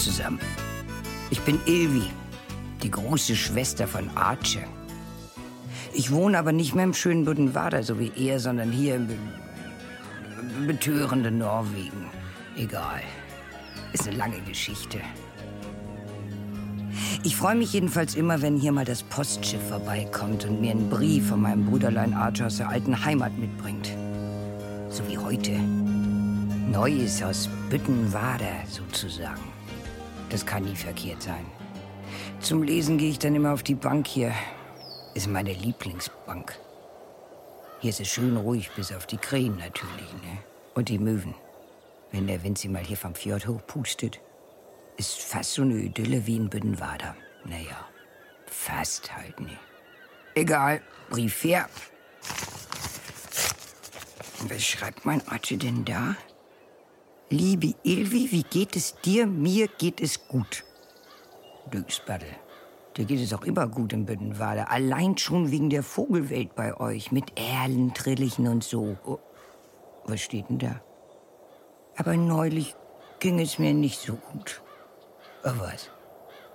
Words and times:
zusammen. 0.00 0.40
Ich 1.30 1.40
bin 1.42 1.60
Ilvi, 1.66 2.10
die 2.82 2.90
große 2.90 3.36
Schwester 3.36 3.86
von 3.86 4.10
Arche. 4.16 4.64
Ich 5.92 6.10
wohne 6.10 6.38
aber 6.38 6.52
nicht 6.52 6.74
mehr 6.74 6.84
im 6.84 6.94
schönen 6.94 7.24
Buddenwader, 7.24 7.82
so 7.82 7.98
wie 7.98 8.12
er, 8.16 8.40
sondern 8.40 8.72
hier 8.72 8.96
im 8.96 9.06
be 9.06 9.16
betörenden 10.66 11.38
Norwegen. 11.38 12.10
Egal. 12.56 13.02
Ist 13.92 14.08
eine 14.08 14.16
lange 14.16 14.40
Geschichte. 14.40 14.98
Ich 17.22 17.36
freue 17.36 17.54
mich 17.54 17.72
jedenfalls 17.72 18.14
immer, 18.14 18.40
wenn 18.40 18.56
hier 18.56 18.72
mal 18.72 18.84
das 18.84 19.02
Postschiff 19.02 19.68
vorbeikommt 19.68 20.44
und 20.46 20.60
mir 20.60 20.70
einen 20.70 20.88
Brief 20.88 21.28
von 21.28 21.42
meinem 21.42 21.66
Brüderlein 21.66 22.14
Archer 22.14 22.46
aus 22.46 22.56
der 22.56 22.68
alten 22.68 23.04
Heimat 23.04 23.36
mitbringt. 23.36 23.90
So 24.88 25.06
wie 25.08 25.18
heute. 25.18 25.52
Neues 26.70 27.22
aus 27.22 27.48
Büttenwader 27.68 28.64
sozusagen. 28.68 29.49
Das 30.30 30.46
kann 30.46 30.64
nie 30.64 30.76
verkehrt 30.76 31.22
sein. 31.22 31.44
Zum 32.40 32.62
Lesen 32.62 32.96
gehe 32.96 33.10
ich 33.10 33.18
dann 33.18 33.34
immer 33.34 33.52
auf 33.52 33.62
die 33.62 33.74
Bank 33.74 34.06
hier. 34.06 34.32
Ist 35.14 35.26
meine 35.26 35.52
Lieblingsbank. 35.52 36.58
Hier 37.80 37.90
ist 37.90 38.00
es 38.00 38.08
schön 38.08 38.36
ruhig, 38.36 38.70
bis 38.76 38.92
auf 38.92 39.06
die 39.06 39.18
Krähen 39.18 39.56
natürlich, 39.58 40.12
ne? 40.22 40.38
Und 40.74 40.88
die 40.88 40.98
Möwen. 40.98 41.34
Wenn 42.12 42.26
der 42.26 42.42
Wind 42.42 42.58
sie 42.58 42.68
mal 42.68 42.82
hier 42.82 42.96
vom 42.96 43.14
Fjord 43.14 43.46
hochpustet. 43.46 44.20
Ist 44.96 45.18
fast 45.20 45.54
so 45.54 45.62
eine 45.62 45.74
Idylle 45.74 46.26
wie 46.26 46.36
in 46.36 46.48
Büdenwader. 46.48 47.14
Naja, 47.44 47.86
fast 48.46 49.14
halt, 49.14 49.38
ne? 49.40 49.58
Egal, 50.34 50.80
Brief 51.10 51.42
her. 51.42 51.68
Was 54.48 54.62
schreibt 54.62 55.04
mein 55.04 55.26
Arche 55.26 55.56
denn 55.58 55.84
da? 55.84 56.14
Liebe 57.32 57.74
Ilvi, 57.84 58.32
wie 58.32 58.42
geht 58.42 58.74
es 58.74 58.96
dir? 59.02 59.24
Mir 59.24 59.68
geht 59.68 60.00
es 60.00 60.26
gut. 60.26 60.64
Düxbaddel. 61.72 62.28
Dir 62.96 63.04
geht 63.04 63.20
es 63.20 63.32
auch 63.32 63.44
immer 63.44 63.68
gut 63.68 63.92
in 63.92 64.04
Büdenwader. 64.04 64.68
Allein 64.68 65.16
schon 65.16 65.52
wegen 65.52 65.70
der 65.70 65.84
Vogelwelt 65.84 66.56
bei 66.56 66.76
euch. 66.80 67.12
Mit 67.12 67.38
Erlen, 67.38 67.94
Trillichen 67.94 68.48
und 68.48 68.64
so. 68.64 68.96
Oh, 69.06 69.20
was 70.06 70.20
steht 70.20 70.48
denn 70.48 70.58
da? 70.58 70.80
Aber 71.96 72.16
neulich 72.16 72.74
ging 73.20 73.38
es 73.38 73.60
mir 73.60 73.74
nicht 73.74 74.00
so 74.00 74.16
gut. 74.16 74.60
Oh, 75.44 75.52
was? 75.60 75.88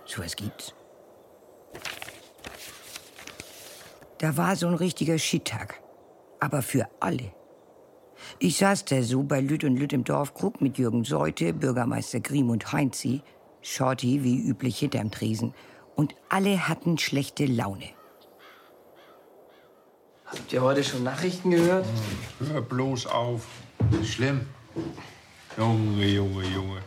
So 0.03 0.21
was 0.21 0.35
gibt's? 0.35 0.73
Da 4.17 4.35
war 4.35 4.57
so 4.57 4.67
ein 4.67 4.73
richtiger 4.73 5.17
Schittag. 5.19 5.81
Aber 6.41 6.61
für 6.61 6.89
alle. 6.99 7.31
Ich 8.39 8.57
saß 8.57 8.85
da 8.85 9.01
so 9.01 9.23
bei 9.23 9.41
Lütt 9.41 9.63
und 9.63 9.77
Lütt 9.77 9.93
im 9.93 10.03
Dorfkrug 10.03 10.61
mit 10.61 10.77
Jürgen 10.77 11.03
Seute, 11.03 11.53
Bürgermeister 11.53 12.19
Griem 12.19 12.49
und 12.49 12.71
Heinzi, 12.71 13.21
Shorty 13.61 14.23
wie 14.23 14.39
üblich 14.39 14.79
hinterm 14.79 15.11
Tresen. 15.11 15.53
Und 15.95 16.15
alle 16.29 16.67
hatten 16.67 16.97
schlechte 16.97 17.45
Laune. 17.45 17.89
Habt 20.25 20.51
ihr 20.51 20.61
heute 20.61 20.83
schon 20.83 21.03
Nachrichten 21.03 21.51
gehört? 21.51 21.85
Hör 22.39 22.61
bloß 22.61 23.07
auf. 23.07 23.43
Schlimm. 24.03 24.47
Junge, 25.57 26.05
Junge, 26.05 26.43
Junge. 26.43 26.81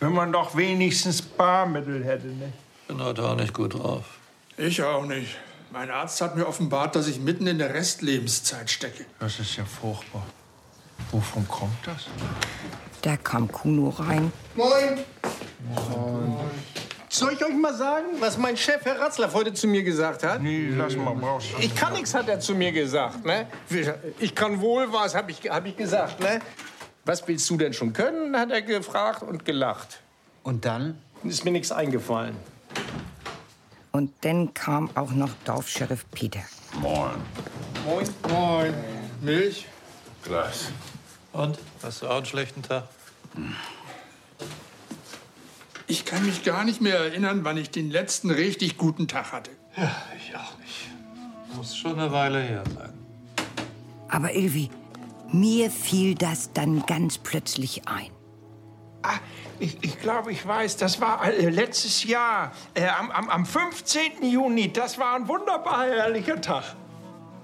Wenn 0.00 0.12
man 0.12 0.32
doch 0.32 0.56
wenigstens 0.56 1.20
Barmittel 1.20 2.04
hätte, 2.04 2.28
ne? 2.28 2.52
Bin 2.86 3.02
heute 3.02 3.24
auch 3.28 3.34
nicht 3.34 3.52
gut 3.52 3.74
drauf. 3.74 4.18
Ich 4.56 4.82
auch 4.82 5.04
nicht. 5.04 5.36
Mein 5.70 5.90
Arzt 5.90 6.20
hat 6.20 6.36
mir 6.36 6.46
offenbart, 6.46 6.96
dass 6.96 7.08
ich 7.08 7.20
mitten 7.20 7.46
in 7.46 7.58
der 7.58 7.74
Restlebenszeit 7.74 8.70
stecke. 8.70 9.04
Das 9.18 9.38
ist 9.38 9.56
ja 9.56 9.64
furchtbar. 9.64 10.24
Wovon 11.10 11.46
kommt 11.48 11.86
das? 11.86 12.06
Da 13.02 13.16
kam 13.16 13.50
Kuno 13.50 13.88
rein. 13.90 14.32
Moin. 14.54 14.98
Soll 17.10 17.32
ich 17.32 17.44
euch 17.44 17.54
mal 17.54 17.74
sagen, 17.74 18.06
was 18.20 18.36
mein 18.36 18.56
Chef, 18.56 18.84
Herr 18.84 19.00
Ratzlaff, 19.00 19.32
heute 19.32 19.54
zu 19.54 19.66
mir 19.66 19.82
gesagt 19.82 20.22
hat? 20.22 20.42
Nee, 20.42 20.68
lass 20.76 20.94
mal 20.94 21.14
raus. 21.14 21.44
Ich 21.58 21.74
kann 21.74 21.94
nichts, 21.94 22.14
hat 22.14 22.28
er 22.28 22.38
zu 22.38 22.54
mir 22.54 22.70
gesagt. 22.70 23.24
Ne? 23.24 23.46
Ich 24.18 24.34
kann 24.34 24.60
wohl 24.60 24.92
was, 24.92 25.14
habe 25.14 25.30
ich, 25.30 25.48
hab 25.48 25.64
ich 25.64 25.76
gesagt. 25.76 26.20
Ne? 26.20 26.40
Was 27.04 27.26
willst 27.26 27.48
du 27.48 27.56
denn 27.56 27.72
schon 27.72 27.92
können, 27.92 28.36
hat 28.36 28.50
er 28.50 28.60
gefragt 28.60 29.22
und 29.22 29.44
gelacht. 29.44 30.00
Und 30.42 30.64
dann? 30.64 30.98
Ist 31.24 31.44
mir 31.44 31.50
nichts 31.50 31.72
eingefallen. 31.72 32.36
Und 33.92 34.12
dann 34.20 34.52
kam 34.52 34.90
auch 34.94 35.12
noch 35.12 35.30
Dorfscheriff 35.44 36.04
Peter. 36.10 36.42
Moin. 36.80 37.10
Moin. 37.86 38.08
Moin. 38.28 38.74
Milch? 39.22 39.66
Glas. 40.28 40.70
Und? 41.32 41.58
Hast 41.82 42.02
du 42.02 42.08
auch 42.08 42.18
einen 42.18 42.26
schlechten 42.26 42.62
Tag? 42.62 42.84
Ich 45.86 46.04
kann 46.04 46.24
mich 46.26 46.44
gar 46.44 46.64
nicht 46.64 46.82
mehr 46.82 46.98
erinnern, 46.98 47.44
wann 47.44 47.56
ich 47.56 47.70
den 47.70 47.90
letzten 47.90 48.30
richtig 48.30 48.76
guten 48.76 49.08
Tag 49.08 49.32
hatte. 49.32 49.50
Ja, 49.76 49.90
ich 50.18 50.36
auch 50.36 50.58
nicht. 50.58 51.56
Muss 51.56 51.74
schon 51.74 51.98
eine 51.98 52.12
Weile 52.12 52.42
her 52.42 52.62
sein. 52.74 52.92
Aber 54.08 54.34
Ilvi, 54.34 54.70
mir 55.32 55.70
fiel 55.70 56.14
das 56.14 56.52
dann 56.52 56.84
ganz 56.84 57.16
plötzlich 57.16 57.88
ein. 57.88 58.10
Ah, 59.02 59.18
ich, 59.58 59.78
ich 59.82 59.98
glaube, 59.98 60.30
ich 60.30 60.46
weiß, 60.46 60.76
das 60.76 61.00
war 61.00 61.24
äh, 61.24 61.48
letztes 61.48 62.04
Jahr, 62.04 62.52
äh, 62.74 62.86
am, 62.86 63.10
am, 63.10 63.30
am 63.30 63.46
15. 63.46 64.22
Juni. 64.30 64.72
Das 64.72 64.98
war 64.98 65.16
ein 65.16 65.26
wunderbar 65.26 65.86
herrlicher 65.86 66.40
Tag. 66.40 66.64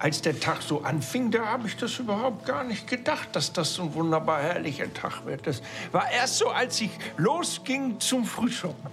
Als 0.04 0.20
der 0.20 0.38
Tag 0.38 0.60
so 0.60 0.82
anfing, 0.82 1.30
da 1.30 1.46
habe 1.46 1.66
ich 1.66 1.78
das 1.78 1.98
überhaupt 1.98 2.44
gar 2.44 2.62
nicht 2.62 2.86
gedacht, 2.86 3.30
dass 3.32 3.54
das 3.54 3.72
so 3.72 3.84
ein 3.84 3.94
wunderbar 3.94 4.42
herrlicher 4.42 4.92
Tag 4.92 5.24
wird. 5.24 5.46
Das 5.46 5.62
war 5.92 6.10
erst 6.10 6.36
so, 6.36 6.50
als 6.50 6.78
ich 6.82 6.90
losging 7.16 7.98
zum 8.00 8.26
Frühschoppen. 8.26 8.90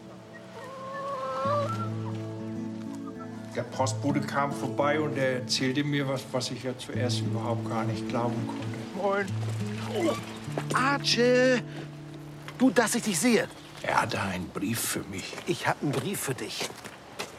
Der 3.53 3.63
Postbote 3.63 4.21
kam 4.21 4.53
vorbei 4.53 5.01
und 5.01 5.17
er 5.17 5.41
erzählte 5.41 5.83
mir 5.83 6.07
was, 6.07 6.23
was 6.31 6.49
ich 6.49 6.63
ja 6.63 6.77
zuerst 6.77 7.19
überhaupt 7.19 7.67
gar 7.67 7.83
nicht 7.83 8.07
glauben 8.07 8.47
konnte. 8.47 8.77
Moin. 8.95 10.15
Archie! 10.73 11.61
Du, 12.57 12.69
dass 12.69 12.95
ich 12.95 13.03
dich 13.03 13.19
sehe. 13.19 13.49
Er 13.83 14.03
hatte 14.03 14.21
einen 14.21 14.47
Brief 14.47 14.79
für 14.79 15.03
mich. 15.11 15.33
Ich 15.45 15.67
habe 15.67 15.79
einen 15.81 15.91
Brief 15.91 16.21
für 16.21 16.35
dich. 16.35 16.69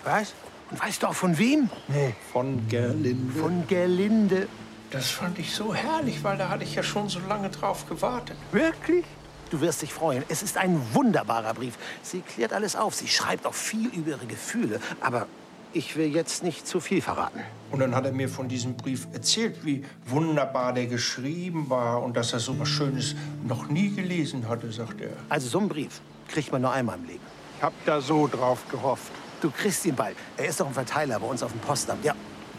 Was? 0.05 0.35
Weißt 0.79 1.03
du 1.03 1.09
auch 1.09 1.15
von 1.15 1.37
wem? 1.39 1.69
Nee. 1.89 2.15
Von 2.33 2.67
Gerlinde. 2.69 3.41
Von 3.41 3.67
Gerlinde. 3.67 4.49
Das 4.91 5.11
fand 5.11 5.39
ich 5.39 5.55
so 5.55 5.75
herrlich, 5.75 6.23
weil 6.23 6.37
da 6.37 6.49
hatte 6.49 6.65
ich 6.65 6.75
ja 6.75 6.83
schon 6.83 7.09
so 7.09 7.21
lange 7.29 7.51
drauf 7.51 7.89
gewartet. 7.89 8.37
Wirklich? 8.53 9.05
Du 9.51 9.61
wirst 9.61 9.83
dich 9.83 9.93
freuen. 9.93 10.23
Es 10.29 10.43
ist 10.43 10.57
ein 10.57 10.81
wunderbarer 10.93 11.55
Brief. 11.55 11.75
Sie 12.03 12.21
klärt 12.21 12.53
alles 12.53 12.75
auf. 12.75 12.95
Sie 12.95 13.09
schreibt 13.09 13.47
auch 13.47 13.55
viel 13.55 13.89
über 13.89 14.11
ihre 14.11 14.27
Gefühle. 14.27 14.81
Aber 15.01 15.27
ich 15.75 15.97
will 15.97 16.15
jetzt 16.15 16.43
nicht 16.43 16.67
zu 16.67 16.81
viel 16.81 17.01
verraten. 17.01 17.41
Und 17.71 17.81
dann 17.81 17.95
hat 17.95 18.05
er 18.05 18.13
mir 18.13 18.29
von 18.29 18.49
diesem 18.49 18.77
Brief 18.77 19.07
erzählt, 19.13 19.65
wie 19.65 19.85
wunderbar 20.07 20.73
der 20.73 20.87
geschrieben 20.87 21.71
war 21.71 22.03
und 22.03 22.17
dass 22.17 22.33
er 22.33 22.41
so 22.41 22.59
was 22.59 22.69
Schönes 22.69 23.15
noch 23.47 23.69
nie 23.69 23.91
gelesen 23.91 24.49
hatte, 24.49 24.71
sagt 24.73 25.01
er. 25.01 25.13
Also 25.29 25.49
so 25.49 25.59
einen 25.59 25.69
Brief 25.69 26.01
kriegt 26.29 26.53
man 26.53 26.63
nur 26.63 26.73
einmal 26.73 26.99
im 26.99 27.07
Leben. 27.07 27.25
Ich 27.57 27.63
hab 27.63 27.73
da 27.87 28.01
so 28.01 28.27
drauf 28.27 28.65
gehofft. 28.71 29.13
Du 29.43 29.51
kriegst 29.51 29.85
ihn 29.85 29.97
bald. 29.97 30.17
Er 30.37 30.47
ist 30.47 30.61
doch 30.61 30.69
ein 30.69 30.73
Verteiler 30.73 31.19
bei 31.19 31.27
uns 31.27 31.43
auf 31.43 31.51
dem 31.51 31.61
Postamt. 31.61 32.05
Ja, 32.05 32.15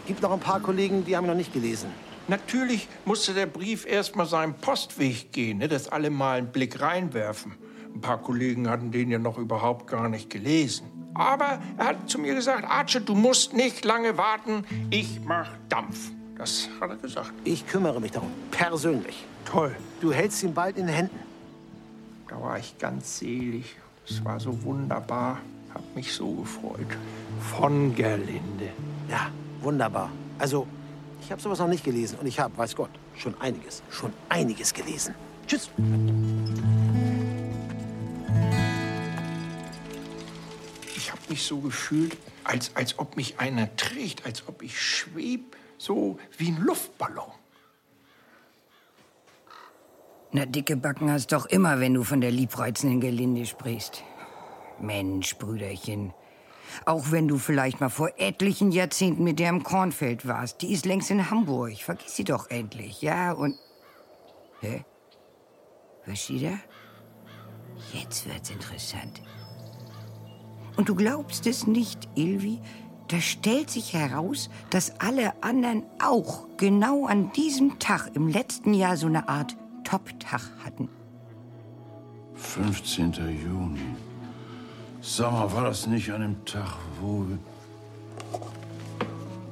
gibt 0.06 0.20
noch 0.20 0.30
ein 0.30 0.38
paar 0.38 0.60
Kollegen, 0.60 1.02
die 1.02 1.16
haben 1.16 1.24
ihn 1.24 1.28
noch 1.28 1.34
nicht 1.34 1.54
gelesen. 1.54 1.88
Natürlich 2.28 2.88
musste 3.06 3.32
der 3.32 3.46
Brief 3.46 3.86
erst 3.86 4.16
mal 4.16 4.26
seinen 4.26 4.52
Postweg 4.52 5.32
gehen, 5.32 5.58
ne, 5.58 5.68
dass 5.68 5.88
alle 5.88 6.10
mal 6.10 6.36
einen 6.36 6.52
Blick 6.52 6.82
reinwerfen. 6.82 7.54
Ein 7.94 8.02
paar 8.02 8.20
Kollegen 8.20 8.68
hatten 8.68 8.90
den 8.90 9.10
ja 9.10 9.18
noch 9.18 9.38
überhaupt 9.38 9.86
gar 9.86 10.10
nicht 10.10 10.28
gelesen. 10.28 10.86
Aber 11.14 11.58
er 11.78 11.86
hat 11.86 12.10
zu 12.10 12.18
mir 12.18 12.34
gesagt, 12.34 12.64
Arche, 12.68 13.00
du 13.00 13.14
musst 13.14 13.54
nicht 13.54 13.86
lange 13.86 14.18
warten, 14.18 14.66
ich 14.90 15.20
mach 15.24 15.48
Dampf. 15.70 16.10
Das 16.36 16.68
hat 16.82 16.90
er 16.90 16.96
gesagt. 16.96 17.32
Ich 17.44 17.66
kümmere 17.66 17.98
mich 17.98 18.10
darum, 18.10 18.30
persönlich. 18.50 19.24
Toll. 19.46 19.74
Du 20.02 20.12
hältst 20.12 20.42
ihn 20.42 20.52
bald 20.52 20.76
in 20.76 20.86
den 20.86 20.94
Händen. 20.94 21.18
Da 22.28 22.38
war 22.42 22.58
ich 22.58 22.76
ganz 22.76 23.20
selig. 23.20 23.74
Es 24.06 24.22
war 24.22 24.38
so 24.38 24.62
wunderbar. 24.64 25.38
Hab 25.74 25.94
mich 25.94 26.12
so 26.12 26.30
gefreut. 26.32 26.86
Von 27.40 27.94
Gerlinde. 27.94 28.70
Ja, 29.10 29.30
wunderbar. 29.60 30.10
Also, 30.38 30.66
ich 31.20 31.30
habe 31.30 31.42
sowas 31.42 31.58
noch 31.58 31.68
nicht 31.68 31.84
gelesen 31.84 32.18
und 32.20 32.26
ich 32.26 32.38
habe, 32.38 32.56
weiß 32.56 32.76
Gott, 32.76 32.90
schon 33.16 33.34
einiges, 33.40 33.82
schon 33.90 34.12
einiges 34.28 34.72
gelesen. 34.72 35.14
Tschüss. 35.46 35.70
Ich 40.96 41.10
habe 41.10 41.22
mich 41.28 41.42
so 41.42 41.58
gefühlt, 41.58 42.16
als, 42.44 42.70
als 42.74 42.98
ob 42.98 43.16
mich 43.16 43.40
einer 43.40 43.74
trägt, 43.76 44.24
als 44.24 44.46
ob 44.48 44.62
ich 44.62 44.80
schweb, 44.80 45.56
so 45.78 46.18
wie 46.38 46.48
ein 46.48 46.62
Luftballon. 46.62 47.32
Na, 50.32 50.46
dicke 50.46 50.76
Backen 50.76 51.10
hast 51.10 51.32
doch 51.32 51.46
immer, 51.46 51.78
wenn 51.80 51.94
du 51.94 52.02
von 52.04 52.20
der 52.20 52.32
liebreizenden 52.32 53.00
Gelinde 53.00 53.46
sprichst. 53.46 54.02
Mensch, 54.80 55.36
Brüderchen. 55.36 56.12
Auch 56.86 57.10
wenn 57.10 57.28
du 57.28 57.38
vielleicht 57.38 57.80
mal 57.80 57.90
vor 57.90 58.10
etlichen 58.16 58.72
Jahrzehnten 58.72 59.24
mit 59.24 59.38
der 59.38 59.50
im 59.50 59.62
Kornfeld 59.62 60.26
warst. 60.26 60.62
Die 60.62 60.72
ist 60.72 60.86
längst 60.86 61.10
in 61.10 61.30
Hamburg. 61.30 61.76
Vergiss 61.76 62.16
sie 62.16 62.24
doch 62.24 62.50
endlich, 62.50 63.02
ja? 63.02 63.32
Und. 63.32 63.56
Hä? 64.60 64.84
Was 66.06 66.24
steht 66.24 66.44
da? 66.44 66.58
Jetzt 67.92 68.26
wird's 68.28 68.50
interessant. 68.50 69.22
Und 70.76 70.88
du 70.88 70.94
glaubst 70.94 71.46
es 71.46 71.66
nicht, 71.66 72.08
Ilvi, 72.16 72.60
da 73.08 73.20
stellt 73.20 73.70
sich 73.70 73.92
heraus, 73.92 74.50
dass 74.70 74.98
alle 75.00 75.42
anderen 75.42 75.84
auch 76.02 76.46
genau 76.56 77.06
an 77.06 77.30
diesem 77.32 77.78
Tag 77.78 78.10
im 78.14 78.28
letzten 78.28 78.74
Jahr 78.74 78.96
so 78.96 79.06
eine 79.06 79.28
Art 79.28 79.56
Top-Tag 79.84 80.42
hatten. 80.64 80.88
15. 82.34 83.12
Juni. 83.12 83.80
Sag 85.06 85.32
mal, 85.32 85.52
war 85.52 85.64
das 85.64 85.86
nicht 85.86 86.10
an 86.10 86.22
dem 86.22 86.44
Tag, 86.46 86.76
wo... 86.98 87.26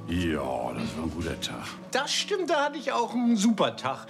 Ja, 0.08 0.72
das 0.72 0.96
war 0.96 1.04
ein 1.04 1.10
guter 1.14 1.38
Tag. 1.40 1.66
Das 1.90 2.10
stimmt, 2.10 2.49
da 2.49 2.64
hatte 2.64 2.78
ich 2.78 2.90
auch 2.90 3.12
einen 3.12 3.37
super 3.37 3.76
Tag 3.76 4.06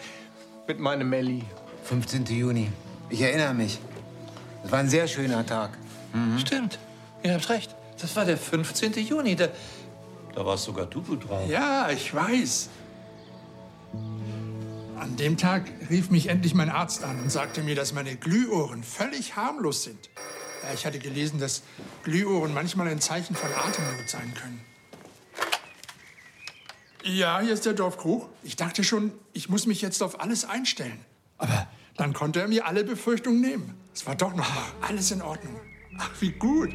mit 0.69 0.79
meinem 0.79 1.09
Melli. 1.11 1.43
15. 1.85 2.27
Juni. 2.27 2.71
Ich 3.11 3.21
erinnere 3.21 3.55
mich. 3.55 3.81
Es 4.65 4.71
war 4.71 4.79
ein 4.79 4.89
sehr 4.89 5.09
schöner 5.09 5.44
Tag. 5.44 5.77
Stimmt. 6.39 6.79
Ihr 7.25 7.35
habt 7.35 7.49
recht. 7.49 7.75
Das 8.00 8.15
war 8.15 8.25
der 8.25 8.39
15. 8.39 8.93
Juni. 9.05 9.35
Da, 9.35 9.49
da 10.37 10.47
warst 10.47 10.65
sogar 10.65 10.87
du 10.87 11.03
gut 11.03 11.29
drauf. 11.29 11.49
Ja, 11.49 11.91
ich 11.91 12.15
weiß. 12.15 12.69
An 15.00 15.17
dem 15.17 15.37
Tag 15.37 15.65
rief 15.91 16.11
mich 16.11 16.29
endlich 16.29 16.55
mein 16.55 16.71
Arzt 16.71 17.03
an 17.03 17.21
und 17.21 17.33
sagte 17.33 17.62
mir, 17.62 17.75
dass 17.75 17.93
meine 17.93 18.15
Glühohren 18.15 18.85
völlig 18.85 19.35
harmlos 19.35 19.83
sind. 19.83 20.09
Ja, 20.62 20.73
ich 20.75 20.87
hatte 20.87 20.99
gelesen, 20.99 21.41
dass 21.41 21.62
Glühohren 22.05 22.55
manchmal 22.55 22.88
ein 22.88 23.00
Zeichen 23.00 23.35
von 23.35 23.50
Atemnot 23.53 24.09
sein 24.09 24.32
können. 24.35 24.61
Ja, 27.05 27.41
hier 27.41 27.53
ist 27.53 27.67
der 27.67 27.73
Dorfkrug. 27.73 28.29
Ich 28.44 28.55
dachte 28.55 28.85
schon, 28.85 29.12
ich 29.32 29.49
muss 29.49 29.67
mich 29.67 29.82
jetzt 29.82 30.03
auf 30.03 30.20
alles 30.20 30.44
einstellen. 30.44 31.05
Aber 31.37 31.67
dann 31.97 32.12
konnte 32.12 32.41
er 32.41 32.49
mir 32.49 32.67
alle 32.67 32.85
Befürchtungen 32.85 33.41
nehmen. 33.41 33.75
Es 33.93 34.06
war 34.06 34.14
doch 34.14 34.35
noch 34.35 34.49
mal 34.49 34.73
alles 34.88 35.11
in 35.11 35.20
Ordnung. 35.20 35.61
Ach, 35.99 36.11
wie 36.20 36.31
gut. 36.31 36.70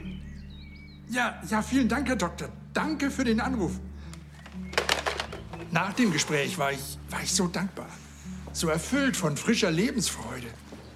Ja, 1.09 1.41
ja, 1.49 1.61
vielen 1.61 1.87
Dank, 1.87 2.09
Herr 2.09 2.17
Doktor. 2.17 2.49
Danke 2.73 3.09
für 3.09 3.23
den 3.23 3.39
Anruf. 3.39 3.71
Nach 5.71 5.93
dem 5.93 6.11
Gespräch 6.11 6.57
war 6.57 6.73
ich, 6.73 6.97
war 7.09 7.23
ich 7.23 7.31
so 7.31 7.47
dankbar. 7.47 7.89
So 8.51 8.67
erfüllt 8.67 9.15
von 9.15 9.37
frischer 9.37 9.71
Lebensfreude. 9.71 10.47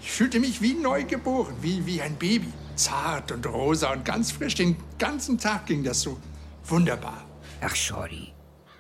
Ich 0.01 0.11
fühlte 0.11 0.39
mich 0.39 0.61
wie 0.61 0.73
neu 0.73 1.05
geboren, 1.05 1.55
wie, 1.61 1.85
wie 1.85 2.01
ein 2.01 2.15
Baby. 2.17 2.51
Zart 2.75 3.31
und 3.31 3.45
rosa 3.45 3.91
und 3.94 4.06
ganz 4.06 4.31
frisch. 4.31 4.56
Den 4.56 4.75
ganzen 4.97 5.38
Tag 5.38 5.65
ging 5.65 5.83
das 5.83 6.01
so. 6.01 6.18
Wunderbar. 6.65 7.23
Ach, 7.62 7.75
Shorty. 7.75 8.33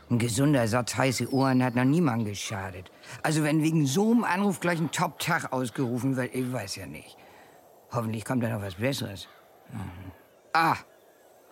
Ein 0.09 0.19
gesunder 0.19 0.67
Satz 0.67 0.95
heiße 0.97 1.33
Ohren 1.33 1.63
hat 1.63 1.75
noch 1.75 1.85
niemand 1.85 2.25
geschadet. 2.25 2.91
Also 3.23 3.43
wenn 3.43 3.63
wegen 3.63 3.85
so 3.85 4.11
einem 4.11 4.23
Anruf 4.25 4.59
gleich 4.59 4.79
ein 4.79 4.91
Top-Tag 4.91 5.53
ausgerufen 5.53 6.17
wird, 6.17 6.35
ich 6.35 6.51
weiß 6.51 6.75
ja 6.75 6.85
nicht. 6.85 7.17
Hoffentlich 7.91 8.25
kommt 8.25 8.43
da 8.43 8.49
noch 8.49 8.61
was 8.61 8.75
Besseres. 8.75 9.27
Mhm. 9.71 10.11
Ah, 10.53 10.75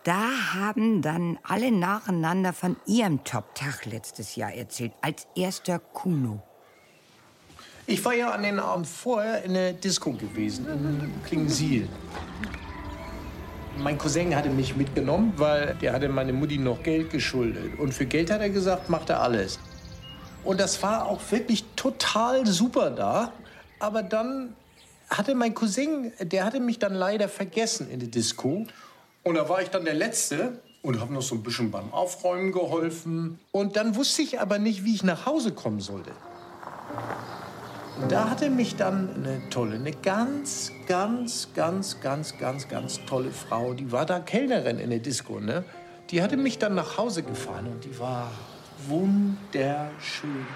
da 0.04 0.30
haben 0.54 1.02
dann 1.02 1.38
alle 1.42 1.70
nacheinander 1.70 2.52
von 2.52 2.76
ihrem 2.86 3.22
Top-Tag 3.24 3.86
letztes 3.86 4.36
Jahr 4.36 4.52
erzählt. 4.52 4.92
Als 5.02 5.26
erster 5.34 5.78
Kuno. 5.78 6.42
Ich 7.86 8.04
war 8.04 8.14
ja 8.14 8.30
an 8.30 8.42
den 8.42 8.58
Abend 8.58 8.86
vorher 8.86 9.42
in 9.42 9.54
der 9.54 9.72
Disco 9.72 10.12
gewesen, 10.12 10.66
in 10.68 11.12
Klingsiel. 11.24 11.88
Mein 13.78 13.98
Cousin 13.98 14.36
hatte 14.36 14.50
mich 14.50 14.76
mitgenommen, 14.76 15.32
weil 15.36 15.74
der 15.80 15.92
hatte 15.92 16.08
meine 16.08 16.32
Mutti 16.32 16.58
noch 16.58 16.82
Geld 16.82 17.10
geschuldet. 17.10 17.78
Und 17.78 17.94
für 17.94 18.06
Geld 18.06 18.30
hat 18.30 18.40
er 18.40 18.50
gesagt, 18.50 18.90
macht 18.90 19.10
er 19.10 19.22
alles. 19.22 19.58
Und 20.44 20.60
das 20.60 20.82
war 20.82 21.06
auch 21.06 21.20
wirklich 21.30 21.64
total 21.76 22.46
super 22.46 22.90
da. 22.90 23.32
Aber 23.78 24.02
dann 24.02 24.54
hatte 25.08 25.34
mein 25.34 25.54
Cousin, 25.54 26.12
der 26.20 26.44
hatte 26.44 26.60
mich 26.60 26.78
dann 26.78 26.94
leider 26.94 27.28
vergessen 27.28 27.90
in 27.90 28.00
der 28.00 28.08
Disco. 28.08 28.66
Und 29.22 29.34
da 29.34 29.48
war 29.48 29.62
ich 29.62 29.68
dann 29.68 29.84
der 29.84 29.94
Letzte 29.94 30.60
und 30.82 31.00
habe 31.00 31.12
noch 31.12 31.22
so 31.22 31.34
ein 31.34 31.42
bisschen 31.42 31.70
beim 31.70 31.92
Aufräumen 31.92 32.52
geholfen. 32.52 33.38
Und 33.52 33.76
dann 33.76 33.96
wusste 33.96 34.22
ich 34.22 34.40
aber 34.40 34.58
nicht, 34.58 34.84
wie 34.84 34.94
ich 34.94 35.02
nach 35.02 35.26
Hause 35.26 35.52
kommen 35.52 35.80
sollte. 35.80 36.12
Und 38.00 38.10
da 38.10 38.30
hatte 38.30 38.48
mich 38.48 38.76
dann 38.76 39.10
eine 39.14 39.42
tolle, 39.50 39.74
eine 39.74 39.92
ganz, 39.92 40.72
ganz, 40.86 41.48
ganz, 41.54 42.00
ganz, 42.00 42.38
ganz, 42.38 42.68
ganz 42.68 43.00
tolle 43.04 43.30
Frau, 43.30 43.74
die 43.74 43.92
war 43.92 44.06
da 44.06 44.20
Kellnerin 44.20 44.78
in 44.78 44.90
der 44.90 45.00
Disco, 45.00 45.38
ne? 45.38 45.64
Die 46.10 46.22
hatte 46.22 46.36
mich 46.36 46.58
dann 46.58 46.74
nach 46.74 46.96
Hause 46.96 47.22
gefahren 47.22 47.66
und 47.66 47.84
die 47.84 47.98
war 47.98 48.30
wunderschön. 48.88 50.46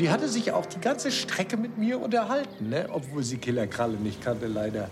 Die 0.00 0.10
hatte 0.10 0.28
sich 0.28 0.50
auch 0.50 0.66
die 0.66 0.80
ganze 0.80 1.12
Strecke 1.12 1.56
mit 1.56 1.78
mir 1.78 2.00
unterhalten, 2.00 2.70
ne? 2.70 2.88
obwohl 2.90 3.22
sie 3.22 3.36
Killerkralle 3.36 3.96
nicht 3.96 4.20
kannte, 4.22 4.46
leider. 4.46 4.88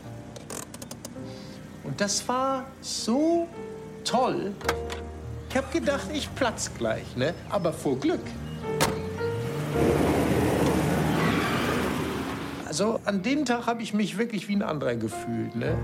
Und 1.83 2.01
das 2.01 2.29
war 2.29 2.67
so 2.81 3.49
toll. 4.05 4.53
Ich 5.51 5.57
hab 5.57 5.73
gedacht, 5.73 6.07
ich 6.13 6.33
platz 6.37 6.71
gleich, 6.79 7.17
ne? 7.17 7.35
aber 7.51 7.73
vor 7.73 7.99
Glück. 7.99 8.21
Also 12.67 13.01
an 13.05 13.23
dem 13.23 13.45
Tag 13.45 13.67
habe 13.67 13.83
ich 13.83 13.93
mich 13.93 14.17
wirklich 14.17 14.49
wie 14.49 14.57
ein 14.57 14.63
anderer 14.63 14.95
gefühlt. 14.95 15.55
Ne? 15.55 15.77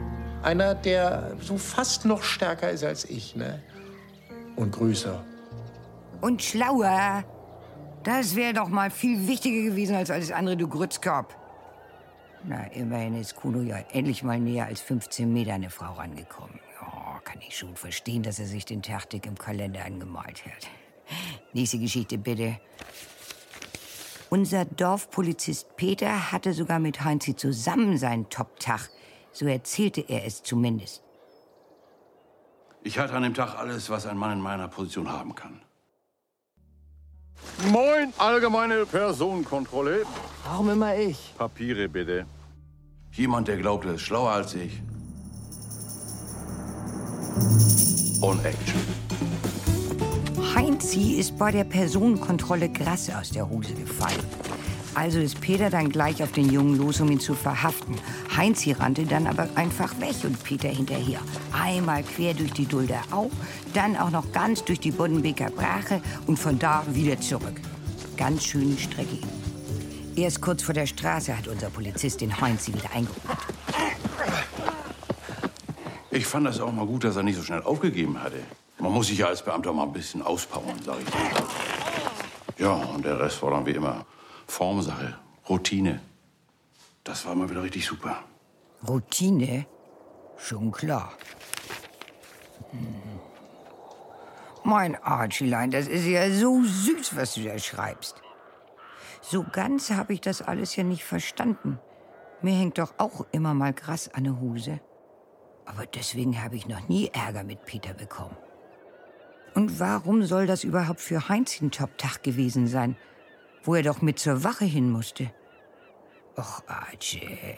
Einer, 0.43 0.75
der 0.75 1.37
so 1.41 1.59
fast 1.59 2.07
noch 2.07 2.23
stärker 2.23 2.71
ist 2.71 2.83
als 2.83 3.05
ich. 3.05 3.37
Ne? 3.37 3.63
Und 4.57 4.73
größer. 4.73 5.23
Und 6.21 6.43
schlauer. 6.43 7.25
Das 8.05 8.37
wäre 8.37 8.55
doch 8.55 8.69
mal 8.69 8.91
viel 8.91 9.29
wichtiger 9.29 9.69
gewesen 9.69 9.97
als 9.97 10.11
alles 10.11 10.33
andere, 10.33 10.57
du 10.57 10.67
Grützkopf. 10.67 11.37
Na, 12.45 12.65
immerhin 12.73 13.21
ist 13.21 13.37
Kuno 13.37 13.61
ja 13.61 13.77
endlich 13.93 14.23
mal 14.23 14.41
näher 14.41 14.67
als 14.67 14.81
15 14.81 15.31
Meter 15.31 15.55
eine 15.55 15.69
Frau 15.71 15.93
rangekommen. 15.93 16.59
Ja, 16.81 17.21
kann 17.25 17.41
ich 17.47 17.59
schon 17.59 17.77
verstehen, 17.77 18.23
dass 18.23 18.39
er 18.39 18.47
sich 18.47 18.65
den 18.65 18.81
Tag 18.81 19.13
im 19.27 19.37
Kalender 19.37 19.85
angemalt 19.85 20.45
hat. 20.47 20.69
Nächste 21.53 21.79
Geschichte 21.79 22.17
bitte. 22.17 22.59
Unser 24.31 24.67
Dorfpolizist 24.67 25.77
Peter 25.77 26.33
hatte 26.33 26.53
sogar 26.53 26.79
mit 26.79 27.03
Heinzi 27.03 27.35
zusammen 27.35 27.97
seinen 27.97 28.29
Top-Tag. 28.29 28.91
So 29.33 29.47
erzählte 29.47 30.03
er 30.03 30.27
es 30.27 30.43
zumindest. 30.43 31.03
Ich 32.83 32.99
hatte 32.99 33.15
an 33.15 33.23
dem 33.23 33.35
Tag 33.35 33.55
alles, 33.59 33.89
was 33.89 34.07
ein 34.07 34.19
Mann 34.19 34.33
in 34.33 34.41
meiner 34.41 34.69
Position 34.69 35.11
haben 35.11 35.35
kann. 35.35 35.63
Moin, 37.71 38.13
allgemeine 38.19 38.85
Personenkontrolle. 38.85 40.05
Warum 40.45 40.71
immer 40.71 40.95
ich? 40.95 41.35
Papiere 41.39 41.89
bitte. 41.89 42.27
Jemand, 43.13 43.49
der 43.49 43.57
glaubt, 43.57 43.87
er 43.87 43.95
ist 43.95 44.03
schlauer 44.03 44.31
als 44.31 44.55
ich. 44.55 44.83
Und 48.21 48.45
Action. 48.45 49.08
Heinzi 50.79 51.15
ist 51.15 51.37
bei 51.37 51.51
der 51.51 51.65
Personenkontrolle 51.65 52.69
krass 52.69 53.11
aus 53.11 53.31
der 53.31 53.51
Hose 53.51 53.75
gefallen. 53.75 54.23
Also 54.95 55.19
ist 55.19 55.41
Peter 55.41 55.71
dann 55.71 55.89
gleich 55.89 56.23
auf 56.23 56.31
den 56.31 56.53
Jungen 56.53 56.79
los, 56.79 57.01
um 57.01 57.11
ihn 57.11 57.19
zu 57.19 57.35
verhaften. 57.35 57.97
Heinzi 58.37 58.71
rannte 58.71 59.05
dann 59.05 59.27
aber 59.27 59.49
einfach 59.57 59.99
weg 60.01 60.15
und 60.23 60.41
Peter 60.45 60.69
hinterher. 60.69 61.19
Einmal 61.53 62.05
quer 62.05 62.33
durch 62.33 62.53
die 62.53 62.67
Dulder 62.67 63.03
Au, 63.11 63.29
dann 63.75 63.97
auch 63.97 64.13
noch 64.13 64.31
ganz 64.31 64.65
durch 64.65 64.79
die 64.79 64.93
Boddenbeker 64.93 65.51
Brache 65.51 66.01
und 66.29 66.39
von 66.39 66.61
da 66.61 66.85
wieder 66.93 67.21
zurück. 67.21 67.61
Ganz 68.17 68.45
schöne 68.45 68.79
Strecke. 68.79 69.19
Erst 70.15 70.41
kurz 70.41 70.63
vor 70.63 70.75
der 70.75 70.87
Straße 70.87 71.37
hat 71.37 71.49
unser 71.49 71.71
Polizist 71.71 72.21
den 72.21 72.41
Heinzi 72.41 72.73
wieder 72.73 72.93
eingeholt. 72.95 73.21
Ich 76.13 76.25
fand 76.25 76.47
das 76.47 76.61
auch 76.61 76.73
mal 76.73 76.87
gut, 76.87 77.03
dass 77.03 77.17
er 77.17 77.25
nicht 77.25 77.37
so 77.37 77.43
schnell 77.43 77.63
aufgegeben 77.63 78.23
hatte. 78.23 78.39
Man 78.81 78.93
muss 78.93 79.09
sich 79.09 79.19
ja 79.19 79.27
als 79.27 79.43
Beamter 79.43 79.73
mal 79.73 79.85
ein 79.85 79.93
bisschen 79.93 80.23
auspowern, 80.23 80.81
sag 80.85 80.99
ich 81.01 81.07
dir. 81.07 82.65
Ja, 82.65 82.73
und 82.73 83.05
der 83.05 83.19
Rest 83.19 83.43
war 83.43 83.51
dann 83.51 83.67
wie 83.67 83.73
immer 83.73 84.07
Formsache, 84.47 85.19
Routine. 85.49 86.01
Das 87.05 87.27
war 87.27 87.35
mal 87.35 87.51
wieder 87.51 87.63
richtig 87.63 87.87
super. 87.87 88.23
Routine? 88.87 89.67
Schon 90.37 90.71
klar. 90.71 91.13
Hm. 92.71 93.19
Mein 94.65 95.03
Archielein, 95.03 95.71
das 95.71 95.89
ist 95.89 96.05
ja 96.05 96.31
so 96.31 96.63
süß, 96.63 97.17
was 97.17 97.35
du 97.35 97.43
da 97.43 97.59
schreibst. 97.59 98.23
So 99.23 99.45
ganz 99.51 99.91
habe 99.91 100.13
ich 100.13 100.21
das 100.21 100.43
alles 100.43 100.77
ja 100.77 100.85
nicht 100.85 101.05
verstanden. 101.05 101.79
Mir 102.43 102.55
hängt 102.55 102.79
doch 102.79 102.95
auch 102.99 103.27
immer 103.33 103.55
mal 103.55 103.73
Gras 103.73 104.09
an 104.13 104.25
der 104.25 104.41
Hose. 104.41 104.81
Aber 105.65 105.87
deswegen 105.87 106.43
habe 106.43 106.57
ich 106.57 106.69
noch 106.69 106.89
nie 106.89 107.11
Ärger 107.13 107.45
mit 107.45 107.65
Peter 107.65 107.95
bekommen. 107.95 108.37
Und 109.59 109.81
warum 109.81 110.23
soll 110.23 110.47
das 110.47 110.63
überhaupt 110.63 111.01
für 111.01 111.29
Heinz 111.29 111.61
ein 111.61 111.73
Top-Tag 111.73 112.23
gewesen 112.23 112.69
sein, 112.69 112.97
wo 113.65 113.75
er 113.75 113.83
doch 113.83 114.03
mit 114.03 114.21
zur 114.21 114.45
Wache 114.45 114.65
hin 114.65 114.89
musste? 114.89 115.33
Och, 116.37 116.63
Archie. 116.69 117.57